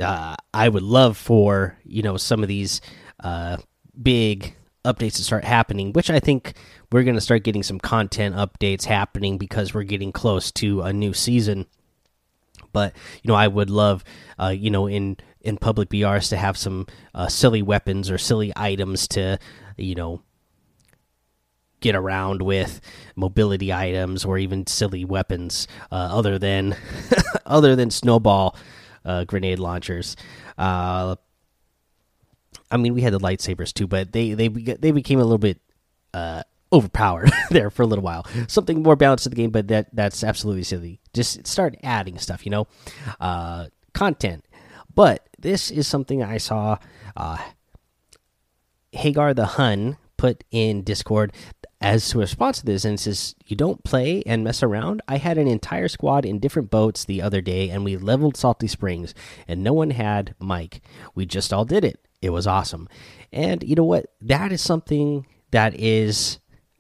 uh, 0.03 0.37
I 0.53 0.69
would 0.69 0.83
love 0.83 1.17
for 1.17 1.79
you 1.85 2.03
know 2.03 2.17
some 2.17 2.43
of 2.43 2.49
these 2.49 2.81
uh, 3.23 3.57
big 4.01 4.55
updates 4.85 5.15
to 5.17 5.25
start 5.25 5.45
happening, 5.45 5.93
which 5.93 6.11
I 6.11 6.21
think 6.21 6.55
we're 6.91 7.05
going 7.05 7.15
to 7.15 7.21
start 7.21 7.45
getting 7.45 7.63
some 7.63 7.79
content 7.79 8.35
updates 8.35 8.85
happening 8.85 9.39
because 9.39 9.73
we're 9.73 9.85
getting 9.85 10.13
close 10.13 10.51
to 10.53 10.83
a 10.83 10.93
new 10.93 11.13
season. 11.13 11.67
But 12.73 12.95
you 13.23 13.29
know, 13.29 13.35
I 13.35 13.49
would 13.49 13.71
love, 13.71 14.05
uh, 14.39 14.49
you 14.49 14.71
know, 14.71 14.87
in 14.87 15.17
in 15.41 15.57
public 15.57 15.89
BRs 15.89 16.29
to 16.31 16.37
have 16.37 16.57
some 16.57 16.87
uh, 17.15 17.29
silly 17.29 17.63
weapons 17.63 18.11
or 18.11 18.19
silly 18.19 18.53
items 18.55 19.09
to, 19.09 19.39
you 19.77 19.95
know, 19.95 20.23
get 21.81 21.95
around 21.95 22.43
with 22.43 22.81
mobility 23.17 23.73
items 23.73 24.25
or 24.25 24.39
even 24.39 24.67
silly 24.67 25.05
weapons 25.05 25.67
uh, 25.91 26.09
other 26.13 26.39
than 26.39 26.77
other 27.47 27.77
than 27.77 27.91
snowball 27.91 28.57
uh, 29.05 29.25
grenade 29.25 29.59
launchers. 29.59 30.17
Uh, 30.59 31.17
I 32.71 32.77
mean, 32.77 32.95
we 32.95 33.03
had 33.03 33.13
the 33.13 33.21
lightsabers 33.21 33.73
too, 33.73 33.87
but 33.87 34.13
they 34.13 34.35
they 34.35 34.49
they 34.49 34.91
became 34.91 35.19
a 35.19 35.25
little 35.25 35.39
bit 35.39 35.61
uh, 36.15 36.43
overpowered 36.73 37.31
there 37.51 37.71
for 37.71 37.83
a 37.83 37.87
little 37.87 38.05
while. 38.05 38.27
Something 38.49 38.83
more 38.83 38.97
balanced 38.97 39.25
to 39.25 39.31
the 39.31 39.37
game, 39.37 39.51
but 39.51 39.69
that 39.69 39.95
that's 39.95 40.25
absolutely 40.25 40.65
silly. 40.65 41.01
Just 41.13 41.47
start 41.47 41.77
adding 41.83 42.19
stuff, 42.19 42.47
you 42.47 42.51
know, 42.51 42.67
uh, 43.21 43.67
content. 43.93 44.45
But 44.95 45.29
this 45.39 45.71
is 45.71 45.87
something 45.87 46.23
I 46.23 46.39
saw 46.39 46.79
uh, 47.17 47.39
Hagar 48.93 49.35
the 49.35 49.47
Hun 49.47 49.97
put 50.17 50.45
in 50.51 50.83
Discord. 50.83 51.33
As 51.83 52.09
to 52.11 52.19
response 52.19 52.61
to 52.61 52.67
this, 52.67 52.85
and 52.85 52.99
says, 52.99 53.35
You 53.47 53.57
don't 53.57 53.83
play 53.83 54.23
and 54.25 54.45
mess 54.45 54.63
around. 54.63 55.03
I 55.09 55.17
had 55.17 55.37
an 55.37 55.49
entire 55.49 55.89
squad 55.89 56.25
in 56.25 56.39
different 56.39 56.71
boats 56.71 57.05
the 57.05 57.21
other 57.21 57.41
day, 57.41 57.71
and 57.71 57.85
we 57.85 57.97
leveled 57.97 58.37
Salty 58.37 58.69
Springs, 58.69 59.15
and 59.49 59.63
no 59.63 59.73
one 59.73 59.91
had 59.91 60.35
mic. 60.41 60.81
We 61.15 61.27
just 61.27 61.53
all 61.53 61.65
did 61.65 61.85
it. 61.85 61.99
It 62.21 62.31
was 62.31 62.47
awesome. 62.47 62.89
And 63.33 63.63
you 63.65 63.75
know 63.75 63.85
what? 63.85 64.07
That 64.21 64.53
is 64.53 64.63
something 64.63 65.27
that 65.51 65.79
is 65.79 66.39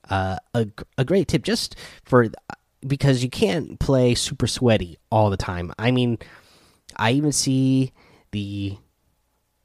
uh, 0.08 0.36
a, 0.54 0.68
a 0.96 1.04
great 1.04 1.28
tip 1.28 1.42
just 1.42 1.76
for 2.04 2.28
because 2.86 3.22
you 3.22 3.30
can't 3.30 3.78
play 3.78 4.14
super 4.14 4.46
sweaty 4.46 4.98
all 5.10 5.30
the 5.30 5.36
time. 5.36 5.72
I 5.78 5.90
mean, 5.90 6.18
I 6.96 7.12
even 7.12 7.32
see 7.32 7.92
the 8.30 8.76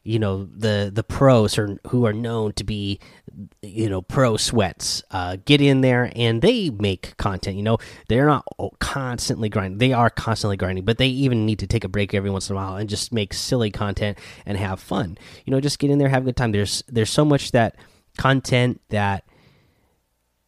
you 0.08 0.20
know 0.20 0.46
the 0.46 0.90
the 0.94 1.04
pros 1.04 1.58
are, 1.58 1.78
who 1.88 2.06
are 2.06 2.14
known 2.14 2.54
to 2.54 2.64
be 2.64 3.00
you 3.62 3.90
know 3.90 4.02
pro 4.02 4.38
sweats. 4.38 5.04
Uh, 5.12 5.38
get 5.46 5.62
in 5.62 5.82
there 5.82 6.12
and 6.16 6.42
they 6.42 6.70
make 6.70 7.16
content 7.18 7.58
you 7.58 7.64
know 7.64 7.78
they're 8.08 8.26
not 8.26 8.46
constantly 8.80 9.50
grinding. 9.50 9.78
They 9.80 9.94
are 9.94 10.10
constantly 10.10 10.58
grinding 10.58 10.86
but 10.86 10.98
they 10.98 11.08
even 11.08 11.46
need 11.46 11.60
to 11.60 11.68
take 11.68 11.84
a 11.84 11.90
break 11.90 12.14
every 12.14 12.30
once 12.30 12.50
in 12.50 12.56
a 12.56 12.58
while 12.58 12.78
and 12.78 12.90
just 12.90 13.14
make 13.14 13.34
silly 13.34 13.70
content 13.70 14.18
and 14.46 14.58
have 14.58 14.80
fun. 14.80 15.18
You 15.46 15.52
know 15.52 15.60
just 15.60 15.80
get 15.80 15.90
in 15.92 16.00
there 16.00 16.10
have 16.10 16.24
a 16.24 16.26
good 16.26 16.38
time. 16.38 16.52
There's 16.52 16.84
there's 16.88 17.10
so 17.10 17.26
much 17.26 17.52
that 17.52 17.76
content 18.18 18.82
that 18.90 19.24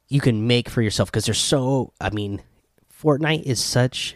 you 0.10 0.20
can 0.20 0.48
make 0.48 0.70
for 0.70 0.82
yourself 0.82 1.12
because 1.12 1.26
there's 1.26 1.40
so 1.40 1.94
i 2.02 2.10
mean 2.10 2.42
fortnite 2.92 3.44
is 3.44 3.64
such 3.64 4.16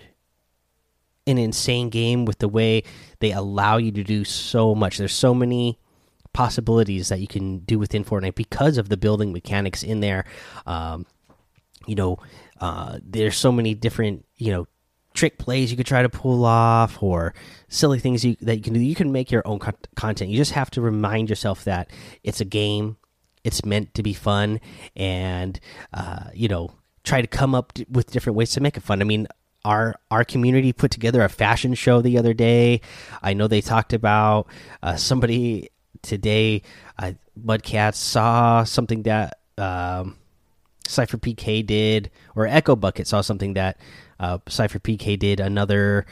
an 1.26 1.38
insane 1.38 1.90
game 1.90 2.26
with 2.26 2.40
the 2.40 2.50
way 2.50 2.84
they 3.20 3.32
allow 3.32 3.78
you 3.78 3.92
to 3.92 4.04
do 4.04 4.24
so 4.24 4.76
much. 4.76 4.98
There's 4.98 5.14
so 5.14 5.34
many 5.34 5.80
possibilities 6.34 7.10
that 7.10 7.20
you 7.20 7.28
can 7.28 7.60
do 7.60 7.80
within 7.80 8.04
Fortnite 8.04 8.36
because 8.36 8.78
of 8.78 8.90
the 8.90 8.98
building 8.98 9.32
mechanics 9.32 9.84
in 9.84 10.00
there. 10.02 10.26
Um, 10.66 11.06
you 11.88 11.96
know, 11.96 12.20
uh, 12.60 13.00
there's 13.04 13.38
so 13.38 13.52
many 13.52 13.74
different 13.74 14.26
you 14.38 14.52
know 14.52 14.68
trick 15.14 15.38
plays 15.38 15.70
you 15.70 15.78
could 15.78 15.86
try 15.86 16.02
to 16.02 16.10
pull 16.10 16.44
off 16.44 17.02
or 17.02 17.34
silly 17.68 18.00
things 18.00 18.26
you, 18.26 18.36
that 18.42 18.58
you 18.58 18.64
can 18.64 18.74
do. 18.74 18.80
You 18.80 18.96
can 18.96 19.12
make 19.12 19.32
your 19.32 19.44
own 19.46 19.60
co 19.60 19.72
content. 19.96 20.32
You 20.32 20.38
just 20.38 20.52
have 20.52 20.72
to 20.72 20.82
remind 20.82 21.30
yourself 21.30 21.64
that 21.66 21.90
it's 22.24 22.42
a 22.42 22.46
game. 22.46 22.98
It's 23.44 23.66
meant 23.66 23.94
to 23.96 24.04
be 24.04 24.14
fun, 24.14 24.62
and 24.96 25.60
uh, 25.94 26.30
you 26.34 26.48
know, 26.48 26.72
try 27.04 27.22
to 27.22 27.28
come 27.28 27.54
up 27.54 27.74
with 27.90 28.12
different 28.12 28.38
ways 28.38 28.52
to 28.52 28.62
make 28.62 28.78
it 28.78 28.84
fun. 28.84 29.02
I 29.02 29.04
mean, 29.04 29.28
our 29.66 29.96
our 30.12 30.24
community 30.24 30.74
put 30.74 30.92
together 30.92 31.22
a 31.24 31.30
fashion 31.30 31.74
show 31.74 32.02
the 32.02 32.18
other 32.18 32.34
day. 32.34 32.82
I 33.22 33.34
know 33.34 33.48
they 33.48 33.62
talked 33.62 33.94
about 33.94 34.48
uh, 34.82 34.96
somebody 34.96 35.70
today. 36.02 36.64
Uh, 36.98 37.14
Mudcats 37.40 37.96
saw 37.96 38.64
something 38.64 39.04
that 39.04 39.40
um, 39.58 40.18
Cipher 40.88 41.18
PK 41.18 41.66
did, 41.66 42.12
or 42.36 42.48
Echo 42.48 42.76
Bucket 42.76 43.08
saw 43.08 43.22
something 43.22 43.54
that 43.54 43.80
uh, 44.20 44.40
Cipher 44.48 44.80
PK 44.80 45.18
did. 45.18 45.40
Another 45.40 46.06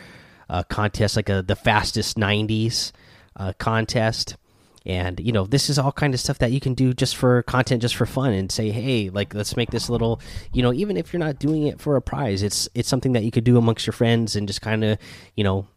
uh, 0.49 0.63
contest, 0.63 1.15
like 1.15 1.29
a 1.29 1.41
the 1.41 1.55
fastest 1.55 2.17
'90s 2.17 2.91
uh, 3.35 3.53
contest 3.57 4.37
and 4.85 5.19
you 5.19 5.31
know 5.31 5.45
this 5.45 5.69
is 5.69 5.77
all 5.77 5.91
kind 5.91 6.13
of 6.13 6.19
stuff 6.19 6.39
that 6.39 6.51
you 6.51 6.59
can 6.59 6.73
do 6.73 6.93
just 6.93 7.15
for 7.15 7.43
content 7.43 7.81
just 7.81 7.95
for 7.95 8.05
fun 8.05 8.33
and 8.33 8.51
say 8.51 8.71
hey 8.71 9.09
like 9.09 9.33
let's 9.33 9.55
make 9.55 9.69
this 9.71 9.89
little 9.89 10.19
you 10.53 10.61
know 10.61 10.73
even 10.73 10.97
if 10.97 11.13
you're 11.13 11.19
not 11.19 11.39
doing 11.39 11.67
it 11.67 11.79
for 11.79 11.95
a 11.95 12.01
prize 12.01 12.41
it's 12.41 12.67
it's 12.73 12.89
something 12.89 13.13
that 13.13 13.23
you 13.23 13.31
could 13.31 13.43
do 13.43 13.57
amongst 13.57 13.85
your 13.85 13.93
friends 13.93 14.35
and 14.35 14.47
just 14.47 14.61
kind 14.61 14.83
of 14.83 14.97
you 15.35 15.43
know 15.43 15.67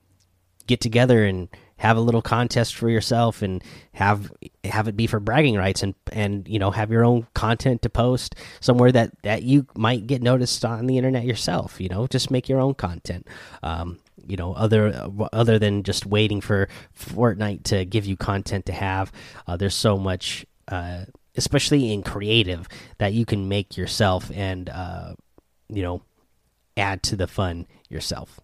get 0.67 0.81
together 0.81 1.25
and 1.25 1.49
have 1.77 1.97
a 1.97 2.01
little 2.01 2.23
contest 2.23 2.75
for 2.75 2.89
yourself 2.89 3.43
and 3.43 3.63
have 3.93 4.33
have 4.65 4.89
it 4.89 4.97
be 4.97 5.07
for 5.07 5.21
bragging 5.21 5.57
rights 5.57 5.83
and 5.83 5.95
and 6.13 6.49
you 6.49 6.59
know 6.59 6.71
have 6.71 6.91
your 6.91 7.05
own 7.05 7.27
content 7.35 7.83
to 7.83 7.91
post 7.91 8.35
somewhere 8.61 8.93
that 8.93 9.11
that 9.23 9.43
you 9.43 9.67
might 9.77 10.07
get 10.07 10.23
noticed 10.23 10.65
on 10.65 10.87
the 10.87 10.97
internet 10.97 11.25
yourself 11.25 11.81
you 11.81 11.89
know 11.89 12.07
just 12.07 12.31
make 12.31 12.49
your 12.49 12.61
own 12.61 12.75
content. 12.75 13.27
Um, 13.63 13.99
you 14.27 14.37
know 14.37 14.53
other 14.55 15.09
other 15.33 15.59
than 15.59 15.83
just 15.83 16.07
waiting 16.07 16.41
for 16.41 16.69
Fortnite 16.99 17.65
to 17.65 17.85
give 17.85 18.07
you 18.07 18.17
content 18.17 18.67
to 18.67 18.73
have. 18.73 19.13
Uh, 19.47 19.57
there's 19.57 19.75
so 19.75 19.99
much, 19.99 20.47
uh, 20.69 21.05
especially 21.37 21.93
in 21.93 22.03
creative, 22.03 22.69
that 22.99 23.13
you 23.13 23.25
can 23.25 23.49
make 23.49 23.77
yourself 23.77 24.31
and 24.35 24.69
uh, 24.69 25.15
you 25.69 25.83
know 25.83 26.03
add 26.77 27.03
to 27.05 27.17
the 27.17 27.27
fun 27.27 27.67
yourself. 27.89 28.41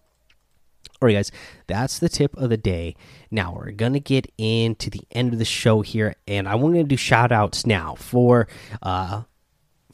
All 1.01 1.07
right, 1.07 1.15
guys, 1.15 1.31
that's 1.65 1.97
the 1.97 2.09
tip 2.09 2.37
of 2.37 2.51
the 2.51 2.57
day. 2.57 2.95
Now 3.31 3.55
we're 3.55 3.71
gonna 3.71 3.99
get 3.99 4.31
into 4.37 4.89
the 4.89 5.01
end 5.11 5.33
of 5.33 5.39
the 5.39 5.45
show 5.45 5.81
here, 5.81 6.15
and 6.27 6.47
I 6.47 6.55
want 6.55 6.75
to 6.75 6.83
do 6.83 6.97
shout 6.97 7.31
outs 7.31 7.65
now 7.65 7.95
for 7.95 8.47
uh, 8.83 9.23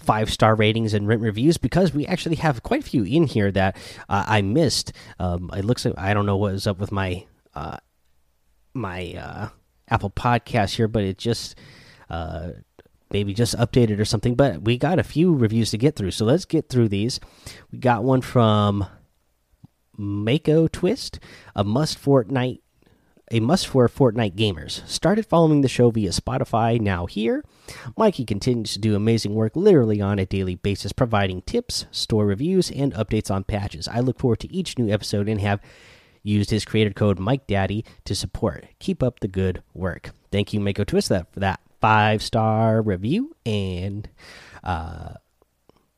five 0.07 0.31
star 0.31 0.55
ratings 0.55 0.93
and 0.93 1.05
written 1.05 1.25
reviews 1.25 1.57
because 1.57 1.93
we 1.93 2.07
actually 2.07 2.37
have 2.37 2.63
quite 2.63 2.79
a 2.79 2.89
few 2.89 3.03
in 3.03 3.27
here 3.27 3.51
that 3.51 3.75
uh, 4.07 4.23
I 4.25 4.41
missed. 4.41 4.93
Um, 5.19 5.51
it 5.53 5.65
looks 5.65 5.83
like 5.83 5.93
I 5.97 6.13
don't 6.13 6.25
know 6.25 6.37
what 6.37 6.53
is 6.53 6.65
up 6.65 6.79
with 6.79 6.93
my 6.93 7.25
uh, 7.53 7.77
my 8.73 9.13
uh, 9.13 9.49
Apple 9.89 10.09
Podcast 10.09 10.75
here, 10.75 10.87
but 10.87 11.03
it 11.03 11.17
just 11.17 11.55
uh, 12.09 12.51
maybe 13.11 13.33
just 13.33 13.57
updated 13.57 13.99
or 13.99 14.05
something. 14.05 14.35
But 14.35 14.61
we 14.61 14.77
got 14.77 14.97
a 14.97 15.03
few 15.03 15.35
reviews 15.35 15.71
to 15.71 15.77
get 15.77 15.97
through, 15.97 16.11
so 16.11 16.23
let's 16.23 16.45
get 16.45 16.69
through 16.69 16.87
these. 16.87 17.19
We 17.69 17.79
got 17.79 18.05
one 18.05 18.21
from 18.21 18.87
Mako 19.97 20.67
Twist, 20.67 21.19
a 21.53 21.65
must 21.65 22.01
Fortnite 22.01 22.61
a 23.31 23.39
must 23.39 23.67
for 23.67 23.87
Fortnite 23.87 24.35
gamers. 24.35 24.87
Started 24.87 25.25
following 25.25 25.61
the 25.61 25.67
show 25.67 25.89
via 25.89 26.11
Spotify, 26.11 26.79
now 26.79 27.05
here. 27.05 27.43
Mikey 27.97 28.25
continues 28.25 28.73
to 28.73 28.79
do 28.79 28.95
amazing 28.95 29.35
work 29.35 29.55
literally 29.55 29.99
on 30.01 30.19
a 30.19 30.25
daily 30.25 30.55
basis, 30.55 30.93
providing 30.93 31.41
tips, 31.41 31.85
store 31.91 32.25
reviews, 32.25 32.71
and 32.71 32.93
updates 32.93 33.29
on 33.29 33.43
patches. 33.43 33.87
I 33.87 33.99
look 33.99 34.19
forward 34.19 34.39
to 34.41 34.53
each 34.53 34.77
new 34.77 34.91
episode 34.91 35.27
and 35.27 35.41
have 35.41 35.61
used 36.23 36.49
his 36.49 36.65
creator 36.65 36.93
code 36.93 37.19
Mike 37.19 37.47
Daddy 37.47 37.85
to 38.05 38.15
support. 38.15 38.65
Keep 38.79 39.03
up 39.03 39.19
the 39.19 39.27
good 39.27 39.61
work. 39.73 40.11
Thank 40.31 40.53
you, 40.53 40.59
Mako 40.59 40.83
Twist, 40.85 41.09
that 41.09 41.31
for 41.33 41.39
that 41.41 41.59
five 41.81 42.21
star 42.21 42.81
review 42.81 43.35
and 43.45 44.09
uh, 44.63 45.13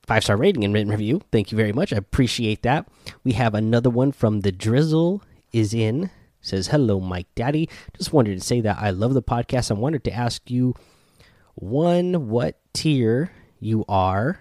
five 0.06 0.24
star 0.24 0.38
rating 0.38 0.64
and 0.64 0.74
written 0.74 0.90
review. 0.90 1.22
Thank 1.32 1.52
you 1.52 1.58
very 1.58 1.74
much. 1.74 1.94
I 1.94 1.98
appreciate 1.98 2.64
that. 2.64 2.88
We 3.24 3.34
have 3.34 3.54
another 3.54 3.90
one 3.90 4.12
from 4.12 4.42
the 4.42 4.52
Drizzle 4.52 5.22
is 5.52 5.74
in 5.74 6.10
says 6.42 6.68
hello 6.68 7.00
mike 7.00 7.28
daddy. 7.36 7.70
Just 7.98 8.14
wanted 8.14 8.40
to 8.40 8.46
say 8.46 8.62
that 8.62 8.78
i 8.80 8.90
love 8.90 9.14
the 9.14 9.24
podcast. 9.24 9.72
I 9.72 9.76
wanted 9.76 10.04
to 10.06 10.14
ask 10.14 10.50
you 10.50 10.76
one 11.56 12.30
what 12.30 12.60
tier 12.74 13.32
you 13.60 13.84
are 13.90 14.40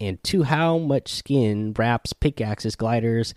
and 0.00 0.22
two 0.24 0.42
how 0.42 0.78
much 0.78 1.12
skin 1.14 1.72
wraps 1.78 2.12
pickaxes 2.12 2.74
gliders 2.74 3.34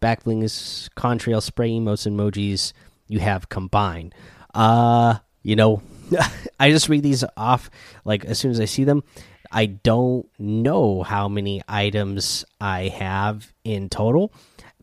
backblings 0.00 0.88
contrail 0.96 1.42
spray 1.42 1.70
emotes 1.70 2.06
emojis 2.06 2.72
you 3.08 3.18
have 3.18 3.48
combined. 3.48 4.14
Uh 4.54 5.18
you 5.42 5.56
know 5.56 5.82
i 6.60 6.70
just 6.70 6.88
read 6.88 7.02
these 7.02 7.24
off 7.36 7.70
like 8.04 8.24
as 8.24 8.38
soon 8.38 8.50
as 8.50 8.60
i 8.60 8.64
see 8.64 8.84
them. 8.84 9.02
I 9.50 9.66
don't 9.66 10.28
know 10.38 11.02
how 11.04 11.28
many 11.28 11.62
items 11.68 12.44
i 12.60 12.88
have 12.88 13.52
in 13.64 13.88
total 13.88 14.32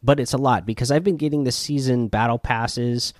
but 0.03 0.20
it's 0.20 0.34
a 0.34 0.38
lot 0.38 0.65
because 0.65 0.91
I've 0.91 1.03
been 1.03 1.17
getting 1.17 1.43
the 1.43 1.51
season 1.51 2.08
battle 2.08 2.39
passes 2.39 3.13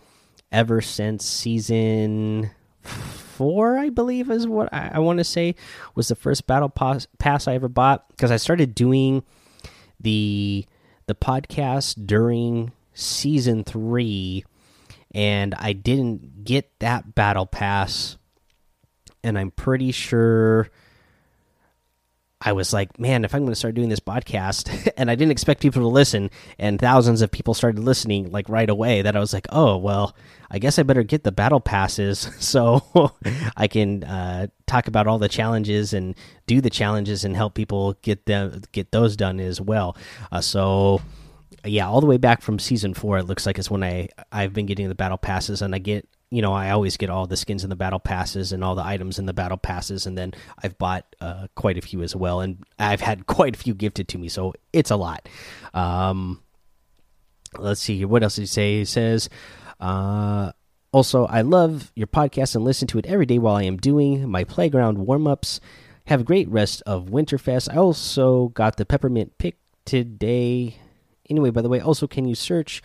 ever 0.52 0.82
since 0.82 1.26
season 1.26 2.52
four, 2.82 3.78
I 3.78 3.90
believe, 3.90 4.30
is 4.30 4.48
what 4.48 4.74
I, 4.74 4.92
I 4.94 5.00
want 5.00 5.20
to 5.20 5.24
say 5.24 5.56
was 5.96 6.08
the 6.08 6.16
first 6.16 6.48
battle 6.48 6.70
pass, 6.70 7.08
pass 7.20 7.48
I 7.48 7.56
ever 7.56 7.68
bought 7.70 8.08
because 8.10 8.32
I 8.32 8.38
started 8.38 8.76
doing 8.76 9.24
the 10.00 10.66
the 11.08 11.16
podcast 11.16 12.06
during 12.06 12.72
season 12.94 13.64
three, 13.64 14.46
and 15.14 15.54
I 15.56 15.74
didn't 15.74 16.44
get 16.44 16.80
that 16.80 17.16
battle 17.16 17.46
pass, 17.46 18.18
and 19.24 19.38
I'm 19.38 19.52
pretty 19.52 19.92
sure 19.92 20.70
I 22.42 22.54
was 22.54 22.74
like, 22.74 23.00
man, 23.00 23.24
if 23.24 23.36
I'm 23.36 23.42
going 23.42 23.52
to 23.52 23.56
start 23.56 23.76
doing 23.76 23.90
this 23.90 24.00
podcast, 24.00 24.92
and 24.98 25.12
I 25.12 25.16
didn't 25.16 25.32
expect 25.32 25.62
people 25.62 25.82
to 25.82 25.88
listen, 25.88 26.32
and 26.58 26.80
thousands 26.80 27.22
of 27.22 27.32
people 27.32 27.54
started 27.54 27.80
listening 27.80 28.32
like 28.32 28.50
right 28.50 28.70
away, 28.70 29.04
that 29.04 29.16
I 29.16 29.20
was 29.20 29.34
like, 29.34 29.46
oh, 29.52 29.78
well, 29.78 30.16
I 30.50 30.60
guess 30.60 30.80
I 30.80 30.84
better 30.84 31.04
get 31.04 31.24
the 31.24 31.32
battle 31.32 31.60
passes 31.60 32.20
so 32.40 33.14
I 33.58 33.68
can 33.68 34.04
uh, 34.04 34.48
talk 34.66 34.88
about 34.88 35.08
all 35.08 35.20
the 35.20 35.30
challenges 35.30 35.94
and 35.94 36.16
do 36.48 36.62
the 36.62 36.70
challenges 36.70 37.24
and 37.24 37.36
help 37.36 37.54
people 37.54 37.94
get 38.02 38.26
them 38.26 38.62
get 38.72 38.92
those 38.92 39.16
done 39.16 39.40
as 39.40 39.62
well. 39.62 39.96
Uh, 40.32 40.42
so 40.42 41.02
yeah, 41.64 41.88
all 41.88 42.02
the 42.02 42.08
way 42.08 42.18
back 42.18 42.42
from 42.42 42.58
season 42.58 42.94
four, 42.94 43.20
it 43.20 43.26
looks 43.26 43.46
like 43.46 43.60
it's 43.60 43.70
when 43.70 43.84
I 43.84 44.10
I've 44.32 44.54
been 44.54 44.66
getting 44.66 44.90
the 44.90 44.96
battle 44.96 45.18
passes, 45.18 45.62
and 45.62 45.76
I 45.76 45.78
get 45.78 46.08
you 46.32 46.42
know, 46.42 46.54
I 46.54 46.72
always 46.72 46.96
get 46.96 47.10
all 47.10 47.28
the 47.28 47.36
skins 47.36 47.66
in 47.66 47.70
the 47.70 47.76
battle 47.76 48.00
passes 48.00 48.54
and 48.54 48.64
all 48.64 48.74
the 48.74 48.86
items 48.86 49.20
in 49.20 49.26
the 49.26 49.34
battle 49.34 49.58
passes, 49.58 50.08
and 50.08 50.18
then 50.18 50.34
I've 50.64 50.78
bought 50.78 51.06
uh, 51.20 51.48
quite 51.56 51.78
a 51.78 51.82
few 51.82 52.02
as 52.02 52.16
well, 52.16 52.40
and 52.40 52.64
I've 52.80 53.02
had 53.02 53.26
quite 53.28 53.56
a 53.56 53.60
few 53.60 53.74
gifted 53.74 54.08
to 54.10 54.18
me, 54.18 54.30
so 54.30 54.54
it's 54.72 54.92
a 54.92 54.96
lot. 54.96 55.28
Um, 55.74 56.42
let's 57.58 57.82
see. 57.82 58.06
What 58.06 58.24
else 58.24 58.36
did 58.36 58.44
he 58.44 58.48
say? 58.48 58.80
He 58.80 58.86
says, 58.86 59.30
uh, 59.82 60.54
also, 60.94 61.26
I 61.26 61.42
love 61.42 61.92
your 61.96 62.08
podcast 62.08 62.56
and 62.56 62.64
listen 62.64 62.88
to 62.90 62.98
it 62.98 63.06
every 63.06 63.26
day 63.26 63.38
while 63.38 63.56
I 63.56 63.64
am 63.64 63.78
doing 63.78 64.30
my 64.30 64.46
playground 64.46 65.00
warm 65.00 65.28
ups. 65.28 65.60
Have 66.06 66.22
a 66.22 66.26
great 66.26 66.50
rest 66.50 66.82
of 66.86 67.08
Winterfest. 67.08 67.70
I 67.72 67.78
also 67.78 68.50
got 68.50 68.78
the 68.78 68.86
peppermint 68.86 69.38
pick 69.38 69.58
today. 69.86 70.78
Anyway, 71.30 71.50
by 71.50 71.62
the 71.62 71.70
way, 71.70 71.80
also 71.80 72.08
can 72.08 72.26
you 72.26 72.36
search 72.36 72.82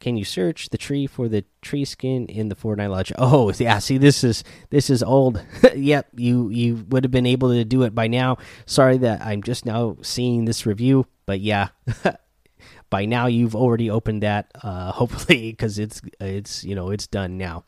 can 0.00 0.16
you 0.16 0.24
search 0.24 0.70
the 0.70 0.78
tree 0.78 1.06
for 1.06 1.28
the 1.28 1.44
tree 1.60 1.84
skin 1.84 2.26
in 2.26 2.48
the 2.48 2.56
Fortnite 2.56 2.90
Lodge? 2.90 3.12
Oh, 3.18 3.52
yeah. 3.52 3.78
See, 3.78 3.98
this 3.98 4.24
is 4.24 4.42
this 4.70 4.88
is 4.88 5.02
old. 5.02 5.44
yep, 5.76 6.08
you 6.16 6.48
you 6.48 6.86
would 6.88 7.04
have 7.04 7.10
been 7.10 7.26
able 7.26 7.50
to 7.50 7.64
do 7.64 7.82
it 7.82 7.94
by 7.94 8.08
now. 8.08 8.38
Sorry 8.64 8.96
that 8.98 9.20
I'm 9.20 9.42
just 9.42 9.66
now 9.66 9.98
seeing 10.02 10.46
this 10.46 10.64
review, 10.64 11.06
but 11.26 11.40
yeah, 11.40 11.68
by 12.90 13.04
now 13.04 13.26
you've 13.26 13.54
already 13.54 13.90
opened 13.90 14.22
that. 14.22 14.50
Uh, 14.62 14.90
hopefully, 14.92 15.50
because 15.50 15.78
it's 15.78 16.00
it's 16.18 16.64
you 16.64 16.74
know 16.74 16.90
it's 16.90 17.06
done 17.06 17.36
now. 17.36 17.64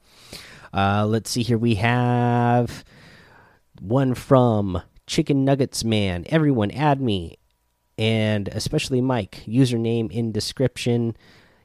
Uh, 0.73 1.07
let's 1.07 1.31
see 1.31 1.43
here. 1.43 1.59
We 1.59 1.75
have 1.77 2.83
one 3.79 4.15
from 4.15 4.83
Chicken 5.07 5.45
Nuggets 5.45 5.85
Man. 5.85 6.25
Everyone, 6.31 6.71
add 6.71 6.99
me, 6.99 7.37
and 7.99 8.49
especially 8.49 9.03
Mike. 9.03 9.43
Username 9.47 10.11
in 10.11 10.33
description. 10.33 11.15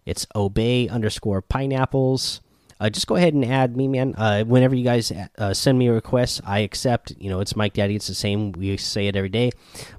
It's 0.07 0.25
obey 0.33 0.87
underscore 0.87 1.41
pineapples. 1.41 2.39
Uh, 2.79 2.89
just 2.89 3.07
go 3.07 3.15
ahead 3.15 3.33
and 3.33 3.43
add 3.43 3.75
me, 3.75 3.89
man. 3.89 4.15
Uh, 4.17 4.43
whenever 4.43 4.73
you 4.73 4.85
guys 4.85 5.11
uh, 5.37 5.53
send 5.53 5.77
me 5.77 5.87
a 5.87 5.93
request, 5.93 6.39
I 6.45 6.59
accept. 6.59 7.13
You 7.19 7.29
know, 7.29 7.41
it's 7.41 7.57
Mike 7.57 7.73
Daddy. 7.73 7.95
It's 7.95 8.07
the 8.07 8.15
same. 8.15 8.53
We 8.53 8.77
say 8.77 9.07
it 9.07 9.17
every 9.17 9.29
day. 9.29 9.51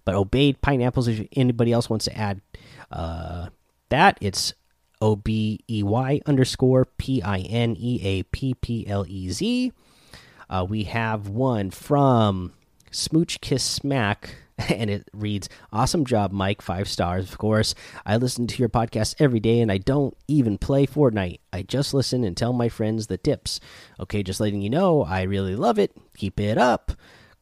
But 0.07 0.15
obeyed 0.15 0.63
pineapples. 0.63 1.09
If 1.09 1.29
anybody 1.37 1.73
else 1.73 1.91
wants 1.91 2.07
to 2.07 2.17
add 2.17 2.41
uh, 2.91 3.49
that, 3.91 4.17
it's 4.23 4.55
O 5.03 5.15
B 5.15 5.61
E 5.69 5.83
Y 5.83 6.23
underscore 6.25 6.87
P 6.87 7.21
I 7.21 7.41
N 7.41 7.77
E 7.79 8.01
A 8.03 8.23
P 8.23 8.55
P 8.55 8.87
L 8.87 9.05
E 9.07 9.29
Z. 9.31 9.73
Uh, 10.49 10.65
we 10.67 10.85
have 10.85 11.29
one 11.29 11.71
from 11.71 12.55
Smooch 12.91 13.43
Kiss 13.43 13.63
Smack 13.63 14.37
and 14.69 14.91
it 14.91 15.09
reads 15.13 15.49
awesome 15.73 16.05
job 16.05 16.33
mike. 16.33 16.61
Five 16.61 16.89
stars 16.89 17.31
of 17.31 17.39
course. 17.39 17.75
I 18.05 18.17
listen 18.17 18.47
to 18.49 18.59
your 18.59 18.69
podcast 18.69 19.15
every 19.19 19.41
day 19.41 19.61
and 19.61 19.71
i 19.71 19.79
don't 19.79 20.17
even 20.27 20.59
play 20.59 20.87
fortnite. 20.87 21.41
I 21.53 21.63
just 21.63 21.95
listen 21.95 22.25
and 22.25 22.37
tell 22.37 22.53
my 22.53 22.69
friends 22.69 23.07
the 23.07 23.19
tips. 23.19 23.61
Okay 24.01 24.23
just 24.23 24.41
letting 24.41 24.63
you 24.63 24.71
know 24.71 25.05
i 25.05 25.23
really 25.23 25.55
love 25.57 25.79
it. 25.79 25.93
Keep 26.17 26.41
it 26.41 26.59
up. 26.59 26.93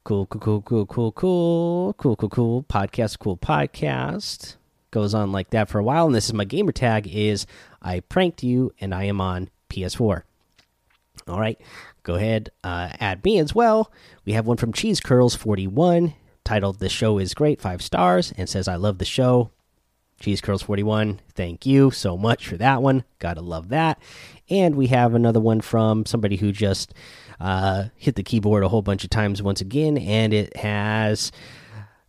Cool 0.04 0.26
cool 0.26 0.40
cool 0.40 0.62
cool 0.62 0.86
cool 0.86 1.12
cool 1.12 1.94
cool 1.94 2.16
cool 2.16 2.28
cool. 2.28 2.62
Podcast 2.64 3.18
cool 3.18 3.36
podcast. 3.36 4.56
Goes 4.90 5.14
on 5.14 5.32
like 5.32 5.50
that 5.50 5.68
for 5.68 5.78
a 5.78 5.84
while. 5.84 6.06
And 6.06 6.14
this 6.14 6.26
is 6.26 6.34
my 6.34 6.44
gamer 6.44 6.72
tag 6.72 7.06
is 7.08 7.46
i 7.82 8.00
pranked 8.00 8.42
you 8.42 8.72
and 8.80 8.94
i 8.94 9.04
am 9.04 9.20
on 9.20 9.48
ps4 9.70 10.22
all 11.28 11.40
right 11.40 11.60
go 12.02 12.14
ahead 12.14 12.50
uh, 12.64 12.88
add 13.00 13.24
me 13.24 13.38
as 13.38 13.54
well. 13.54 13.90
We 14.24 14.32
have 14.34 14.46
one 14.46 14.56
from 14.56 14.72
cheese 14.72 15.00
curls 15.00 15.34
41 15.34 16.14
titled 16.46 16.78
"The 16.78 16.88
Show 16.88 17.18
Is 17.18 17.34
Great," 17.34 17.60
five 17.60 17.82
stars, 17.82 18.32
and 18.38 18.48
says, 18.48 18.68
"I 18.68 18.76
love 18.76 18.96
the 18.96 19.04
show." 19.04 19.50
Cheese 20.18 20.40
Curls 20.40 20.62
41, 20.62 21.20
thank 21.34 21.66
you 21.66 21.90
so 21.90 22.16
much 22.16 22.48
for 22.48 22.56
that 22.56 22.80
one. 22.80 23.04
Gotta 23.18 23.42
love 23.42 23.68
that. 23.68 24.00
And 24.48 24.74
we 24.74 24.86
have 24.86 25.14
another 25.14 25.40
one 25.40 25.60
from 25.60 26.06
somebody 26.06 26.36
who 26.36 26.52
just 26.52 26.94
uh, 27.38 27.86
hit 27.96 28.14
the 28.14 28.22
keyboard 28.22 28.64
a 28.64 28.68
whole 28.68 28.80
bunch 28.80 29.04
of 29.04 29.10
times 29.10 29.42
once 29.42 29.60
again, 29.60 29.98
and 29.98 30.32
it 30.32 30.56
has 30.56 31.32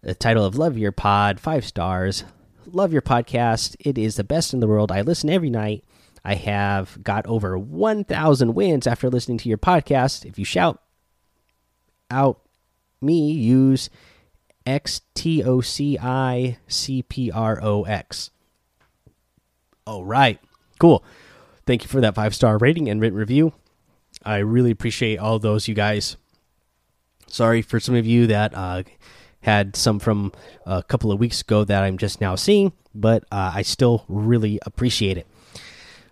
the 0.01 0.15
title 0.15 0.45
of 0.45 0.55
Love 0.57 0.77
Your 0.77 0.93
Pod, 0.93 1.39
five 1.39 1.65
stars. 1.65 2.23
Love 2.65 2.93
your 2.93 3.01
podcast. 3.01 3.75
It 3.79 3.97
is 3.97 4.15
the 4.15 4.23
best 4.23 4.53
in 4.53 4.61
the 4.61 4.67
world. 4.67 4.91
I 4.91 5.01
listen 5.01 5.29
every 5.29 5.49
night. 5.49 5.83
I 6.23 6.35
have 6.35 7.01
got 7.03 7.25
over 7.27 7.57
1,000 7.57 8.53
wins 8.53 8.87
after 8.87 9.09
listening 9.09 9.37
to 9.39 9.49
your 9.49 9.57
podcast. 9.57 10.25
If 10.25 10.37
you 10.39 10.45
shout 10.45 10.81
out 12.11 12.41
me, 13.01 13.31
use 13.31 13.89
X 14.67 15.01
T 15.15 15.43
O 15.43 15.61
C 15.61 15.97
I 15.99 16.57
C 16.67 17.01
P 17.01 17.31
R 17.31 17.59
O 17.63 17.83
X. 17.83 18.29
All 19.87 20.03
right. 20.03 20.39
Cool. 20.77 21.03
Thank 21.65 21.83
you 21.83 21.87
for 21.87 22.01
that 22.01 22.15
five 22.15 22.35
star 22.35 22.57
rating 22.57 22.89
and 22.89 23.01
written 23.01 23.17
review. 23.17 23.53
I 24.23 24.37
really 24.37 24.71
appreciate 24.71 25.17
all 25.17 25.39
those, 25.39 25.67
you 25.67 25.73
guys. 25.73 26.17
Sorry 27.27 27.61
for 27.61 27.79
some 27.79 27.95
of 27.95 28.05
you 28.05 28.27
that 28.27 28.53
uh, 28.53 28.83
had 29.41 29.75
some 29.75 29.99
from 29.99 30.33
a 30.65 30.83
couple 30.83 31.11
of 31.11 31.19
weeks 31.19 31.41
ago 31.41 31.63
that 31.63 31.83
I'm 31.83 31.97
just 31.97 32.19
now 32.19 32.35
seeing, 32.35 32.73
but 32.93 33.23
uh, 33.31 33.51
I 33.55 33.61
still 33.61 34.03
really 34.09 34.59
appreciate 34.65 35.17
it. 35.17 35.27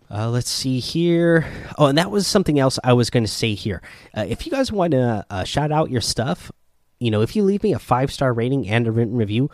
Uh, 0.09 0.29
let's 0.29 0.49
see 0.49 0.79
here. 0.79 1.45
Oh, 1.77 1.87
and 1.87 1.97
that 1.97 2.11
was 2.11 2.27
something 2.27 2.59
else 2.59 2.79
I 2.83 2.93
was 2.93 3.09
going 3.09 3.23
to 3.23 3.31
say 3.31 3.53
here. 3.53 3.81
Uh, 4.15 4.25
if 4.27 4.45
you 4.45 4.51
guys 4.51 4.71
want 4.71 4.91
to 4.91 5.25
uh, 5.29 5.43
shout 5.43 5.71
out 5.71 5.89
your 5.89 6.01
stuff, 6.01 6.51
you 6.99 7.11
know, 7.11 7.21
if 7.21 7.35
you 7.35 7.43
leave 7.43 7.63
me 7.63 7.73
a 7.73 7.79
five 7.79 8.11
star 8.11 8.33
rating 8.33 8.67
and 8.67 8.87
a 8.87 8.91
written 8.91 9.15
review, 9.15 9.49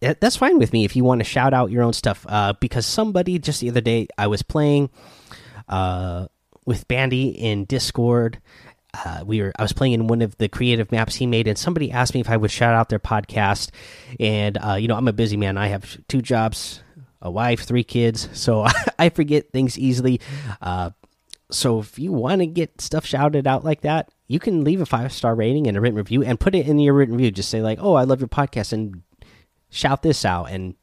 that's 0.00 0.36
fine 0.36 0.58
with 0.58 0.72
me 0.72 0.84
if 0.84 0.96
you 0.96 1.04
want 1.04 1.20
to 1.20 1.24
shout 1.24 1.52
out 1.52 1.70
your 1.70 1.82
own 1.82 1.92
stuff. 1.92 2.24
Uh, 2.28 2.54
because 2.60 2.86
somebody 2.86 3.38
just 3.38 3.60
the 3.60 3.68
other 3.68 3.80
day, 3.80 4.08
I 4.16 4.26
was 4.26 4.42
playing 4.42 4.90
uh, 5.68 6.26
with 6.64 6.88
Bandy 6.88 7.28
in 7.28 7.64
Discord. 7.66 8.40
Uh, 8.92 9.22
we 9.24 9.40
were 9.40 9.52
I 9.56 9.62
was 9.62 9.72
playing 9.72 9.92
in 9.92 10.08
one 10.08 10.20
of 10.20 10.36
the 10.38 10.48
creative 10.48 10.90
maps 10.90 11.14
he 11.14 11.26
made, 11.26 11.46
and 11.46 11.56
somebody 11.56 11.92
asked 11.92 12.14
me 12.14 12.20
if 12.20 12.30
I 12.30 12.36
would 12.36 12.50
shout 12.50 12.74
out 12.74 12.88
their 12.88 12.98
podcast. 12.98 13.70
And 14.18 14.58
uh, 14.58 14.74
you 14.74 14.88
know, 14.88 14.96
I'm 14.96 15.08
a 15.08 15.12
busy 15.12 15.36
man. 15.36 15.56
I 15.58 15.68
have 15.68 15.98
two 16.08 16.22
jobs, 16.22 16.82
a 17.22 17.30
wife, 17.30 17.62
three 17.64 17.84
kids, 17.84 18.28
so 18.32 18.66
I 18.98 19.10
forget 19.10 19.52
things 19.52 19.78
easily. 19.78 20.20
Uh, 20.60 20.90
so 21.50 21.80
if 21.80 21.98
you 21.98 22.12
want 22.12 22.40
to 22.40 22.46
get 22.46 22.80
stuff 22.80 23.04
shouted 23.04 23.46
out 23.46 23.64
like 23.64 23.82
that, 23.82 24.10
you 24.30 24.38
can 24.38 24.62
leave 24.62 24.80
a 24.80 24.86
five 24.86 25.12
star 25.12 25.34
rating 25.34 25.66
and 25.66 25.76
a 25.76 25.80
written 25.80 25.96
review 25.96 26.22
and 26.22 26.38
put 26.38 26.54
it 26.54 26.68
in 26.68 26.78
your 26.78 26.94
written 26.94 27.16
review. 27.16 27.32
Just 27.32 27.48
say 27.48 27.62
like, 27.62 27.80
"Oh, 27.82 27.94
I 27.94 28.04
love 28.04 28.20
your 28.20 28.28
podcast," 28.28 28.72
and 28.72 29.02
shout 29.70 30.02
this 30.02 30.24
out 30.24 30.44
and 30.44 30.76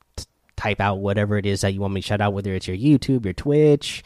type 0.57 0.81
out 0.81 0.95
whatever 0.95 1.37
it 1.37 1.45
is 1.45 1.61
that 1.61 1.73
you 1.73 1.79
want 1.79 1.93
me 1.93 2.01
to 2.01 2.07
shout 2.07 2.19
out, 2.19 2.33
whether 2.33 2.53
it's 2.53 2.67
your 2.67 2.75
YouTube, 2.75 3.23
your 3.23 3.33
Twitch. 3.33 4.03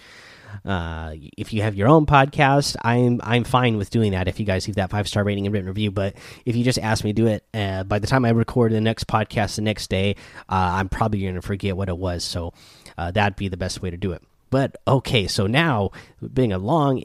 Uh, 0.64 1.16
if 1.40 1.54
you 1.54 1.64
have 1.64 1.74
your 1.74 1.88
own 1.88 2.06
podcast, 2.06 2.76
I'm 2.84 3.20
I'm 3.24 3.44
fine 3.44 3.78
with 3.78 3.90
doing 3.90 4.12
that. 4.12 4.28
If 4.28 4.40
you 4.40 4.46
guys 4.46 4.68
leave 4.68 4.76
that 4.76 4.92
five 4.92 5.08
star 5.08 5.24
rating 5.24 5.48
and 5.48 5.54
written 5.54 5.68
review, 5.68 5.90
but 5.90 6.14
if 6.46 6.56
you 6.56 6.64
just 6.64 6.78
ask 6.78 7.04
me 7.04 7.12
to 7.12 7.20
do 7.20 7.26
it, 7.26 7.44
uh, 7.52 7.84
by 7.84 7.98
the 7.98 8.06
time 8.06 8.26
I 8.26 8.30
record 8.30 8.74
the 8.74 8.80
next 8.80 9.08
podcast 9.08 9.56
the 9.56 9.64
next 9.64 9.90
day, 9.90 10.18
uh, 10.50 10.78
I'm 10.78 10.88
probably 10.88 11.22
going 11.22 11.34
to 11.34 11.42
forget 11.42 11.76
what 11.76 11.90
it 11.90 11.98
was. 11.98 12.24
So 12.24 12.54
uh, 12.96 13.10
that'd 13.10 13.38
be 13.38 13.48
the 13.48 13.58
best 13.58 13.82
way 13.82 13.90
to 13.90 13.98
do 13.98 14.12
it. 14.12 14.22
But 14.52 14.78
okay, 14.88 15.26
so 15.26 15.48
now 15.48 15.90
being 16.32 16.54
a 16.54 16.60
long 16.60 17.02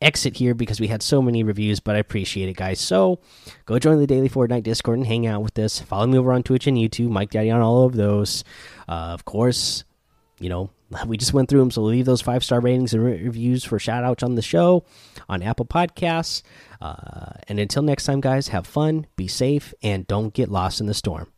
exit 0.00 0.36
here 0.36 0.54
because 0.54 0.80
we 0.80 0.88
had 0.88 1.02
so 1.02 1.20
many 1.22 1.42
reviews, 1.42 1.80
but 1.80 1.96
I 1.96 1.98
appreciate 1.98 2.48
it, 2.48 2.56
guys. 2.56 2.80
So 2.80 3.20
go 3.66 3.78
join 3.78 3.98
the 3.98 4.06
Daily 4.06 4.28
Fortnite 4.28 4.62
Discord 4.62 4.98
and 4.98 5.06
hang 5.06 5.26
out 5.26 5.42
with 5.42 5.58
us. 5.58 5.80
Follow 5.80 6.06
me 6.06 6.18
over 6.18 6.32
on 6.32 6.42
Twitch 6.42 6.66
and 6.66 6.76
YouTube, 6.76 7.10
Mike 7.10 7.30
Daddy 7.30 7.50
on 7.50 7.60
all 7.60 7.84
of 7.84 7.94
those. 7.94 8.44
Uh, 8.88 9.12
of 9.12 9.24
course, 9.24 9.84
you 10.38 10.48
know, 10.48 10.70
we 11.06 11.16
just 11.16 11.32
went 11.32 11.48
through 11.48 11.60
them, 11.60 11.70
so 11.70 11.82
leave 11.82 12.06
those 12.06 12.22
five 12.22 12.44
star 12.44 12.60
ratings 12.60 12.94
and 12.94 13.04
reviews 13.04 13.64
for 13.64 13.78
shout 13.78 14.04
outs 14.04 14.22
on 14.22 14.34
the 14.34 14.42
show 14.42 14.84
on 15.28 15.42
Apple 15.42 15.66
Podcasts. 15.66 16.42
Uh, 16.80 17.32
and 17.48 17.58
until 17.58 17.82
next 17.82 18.04
time, 18.04 18.20
guys, 18.20 18.48
have 18.48 18.66
fun, 18.66 19.06
be 19.16 19.26
safe, 19.26 19.72
and 19.82 20.06
don't 20.06 20.34
get 20.34 20.50
lost 20.50 20.80
in 20.80 20.86
the 20.86 20.94
storm. 20.94 21.33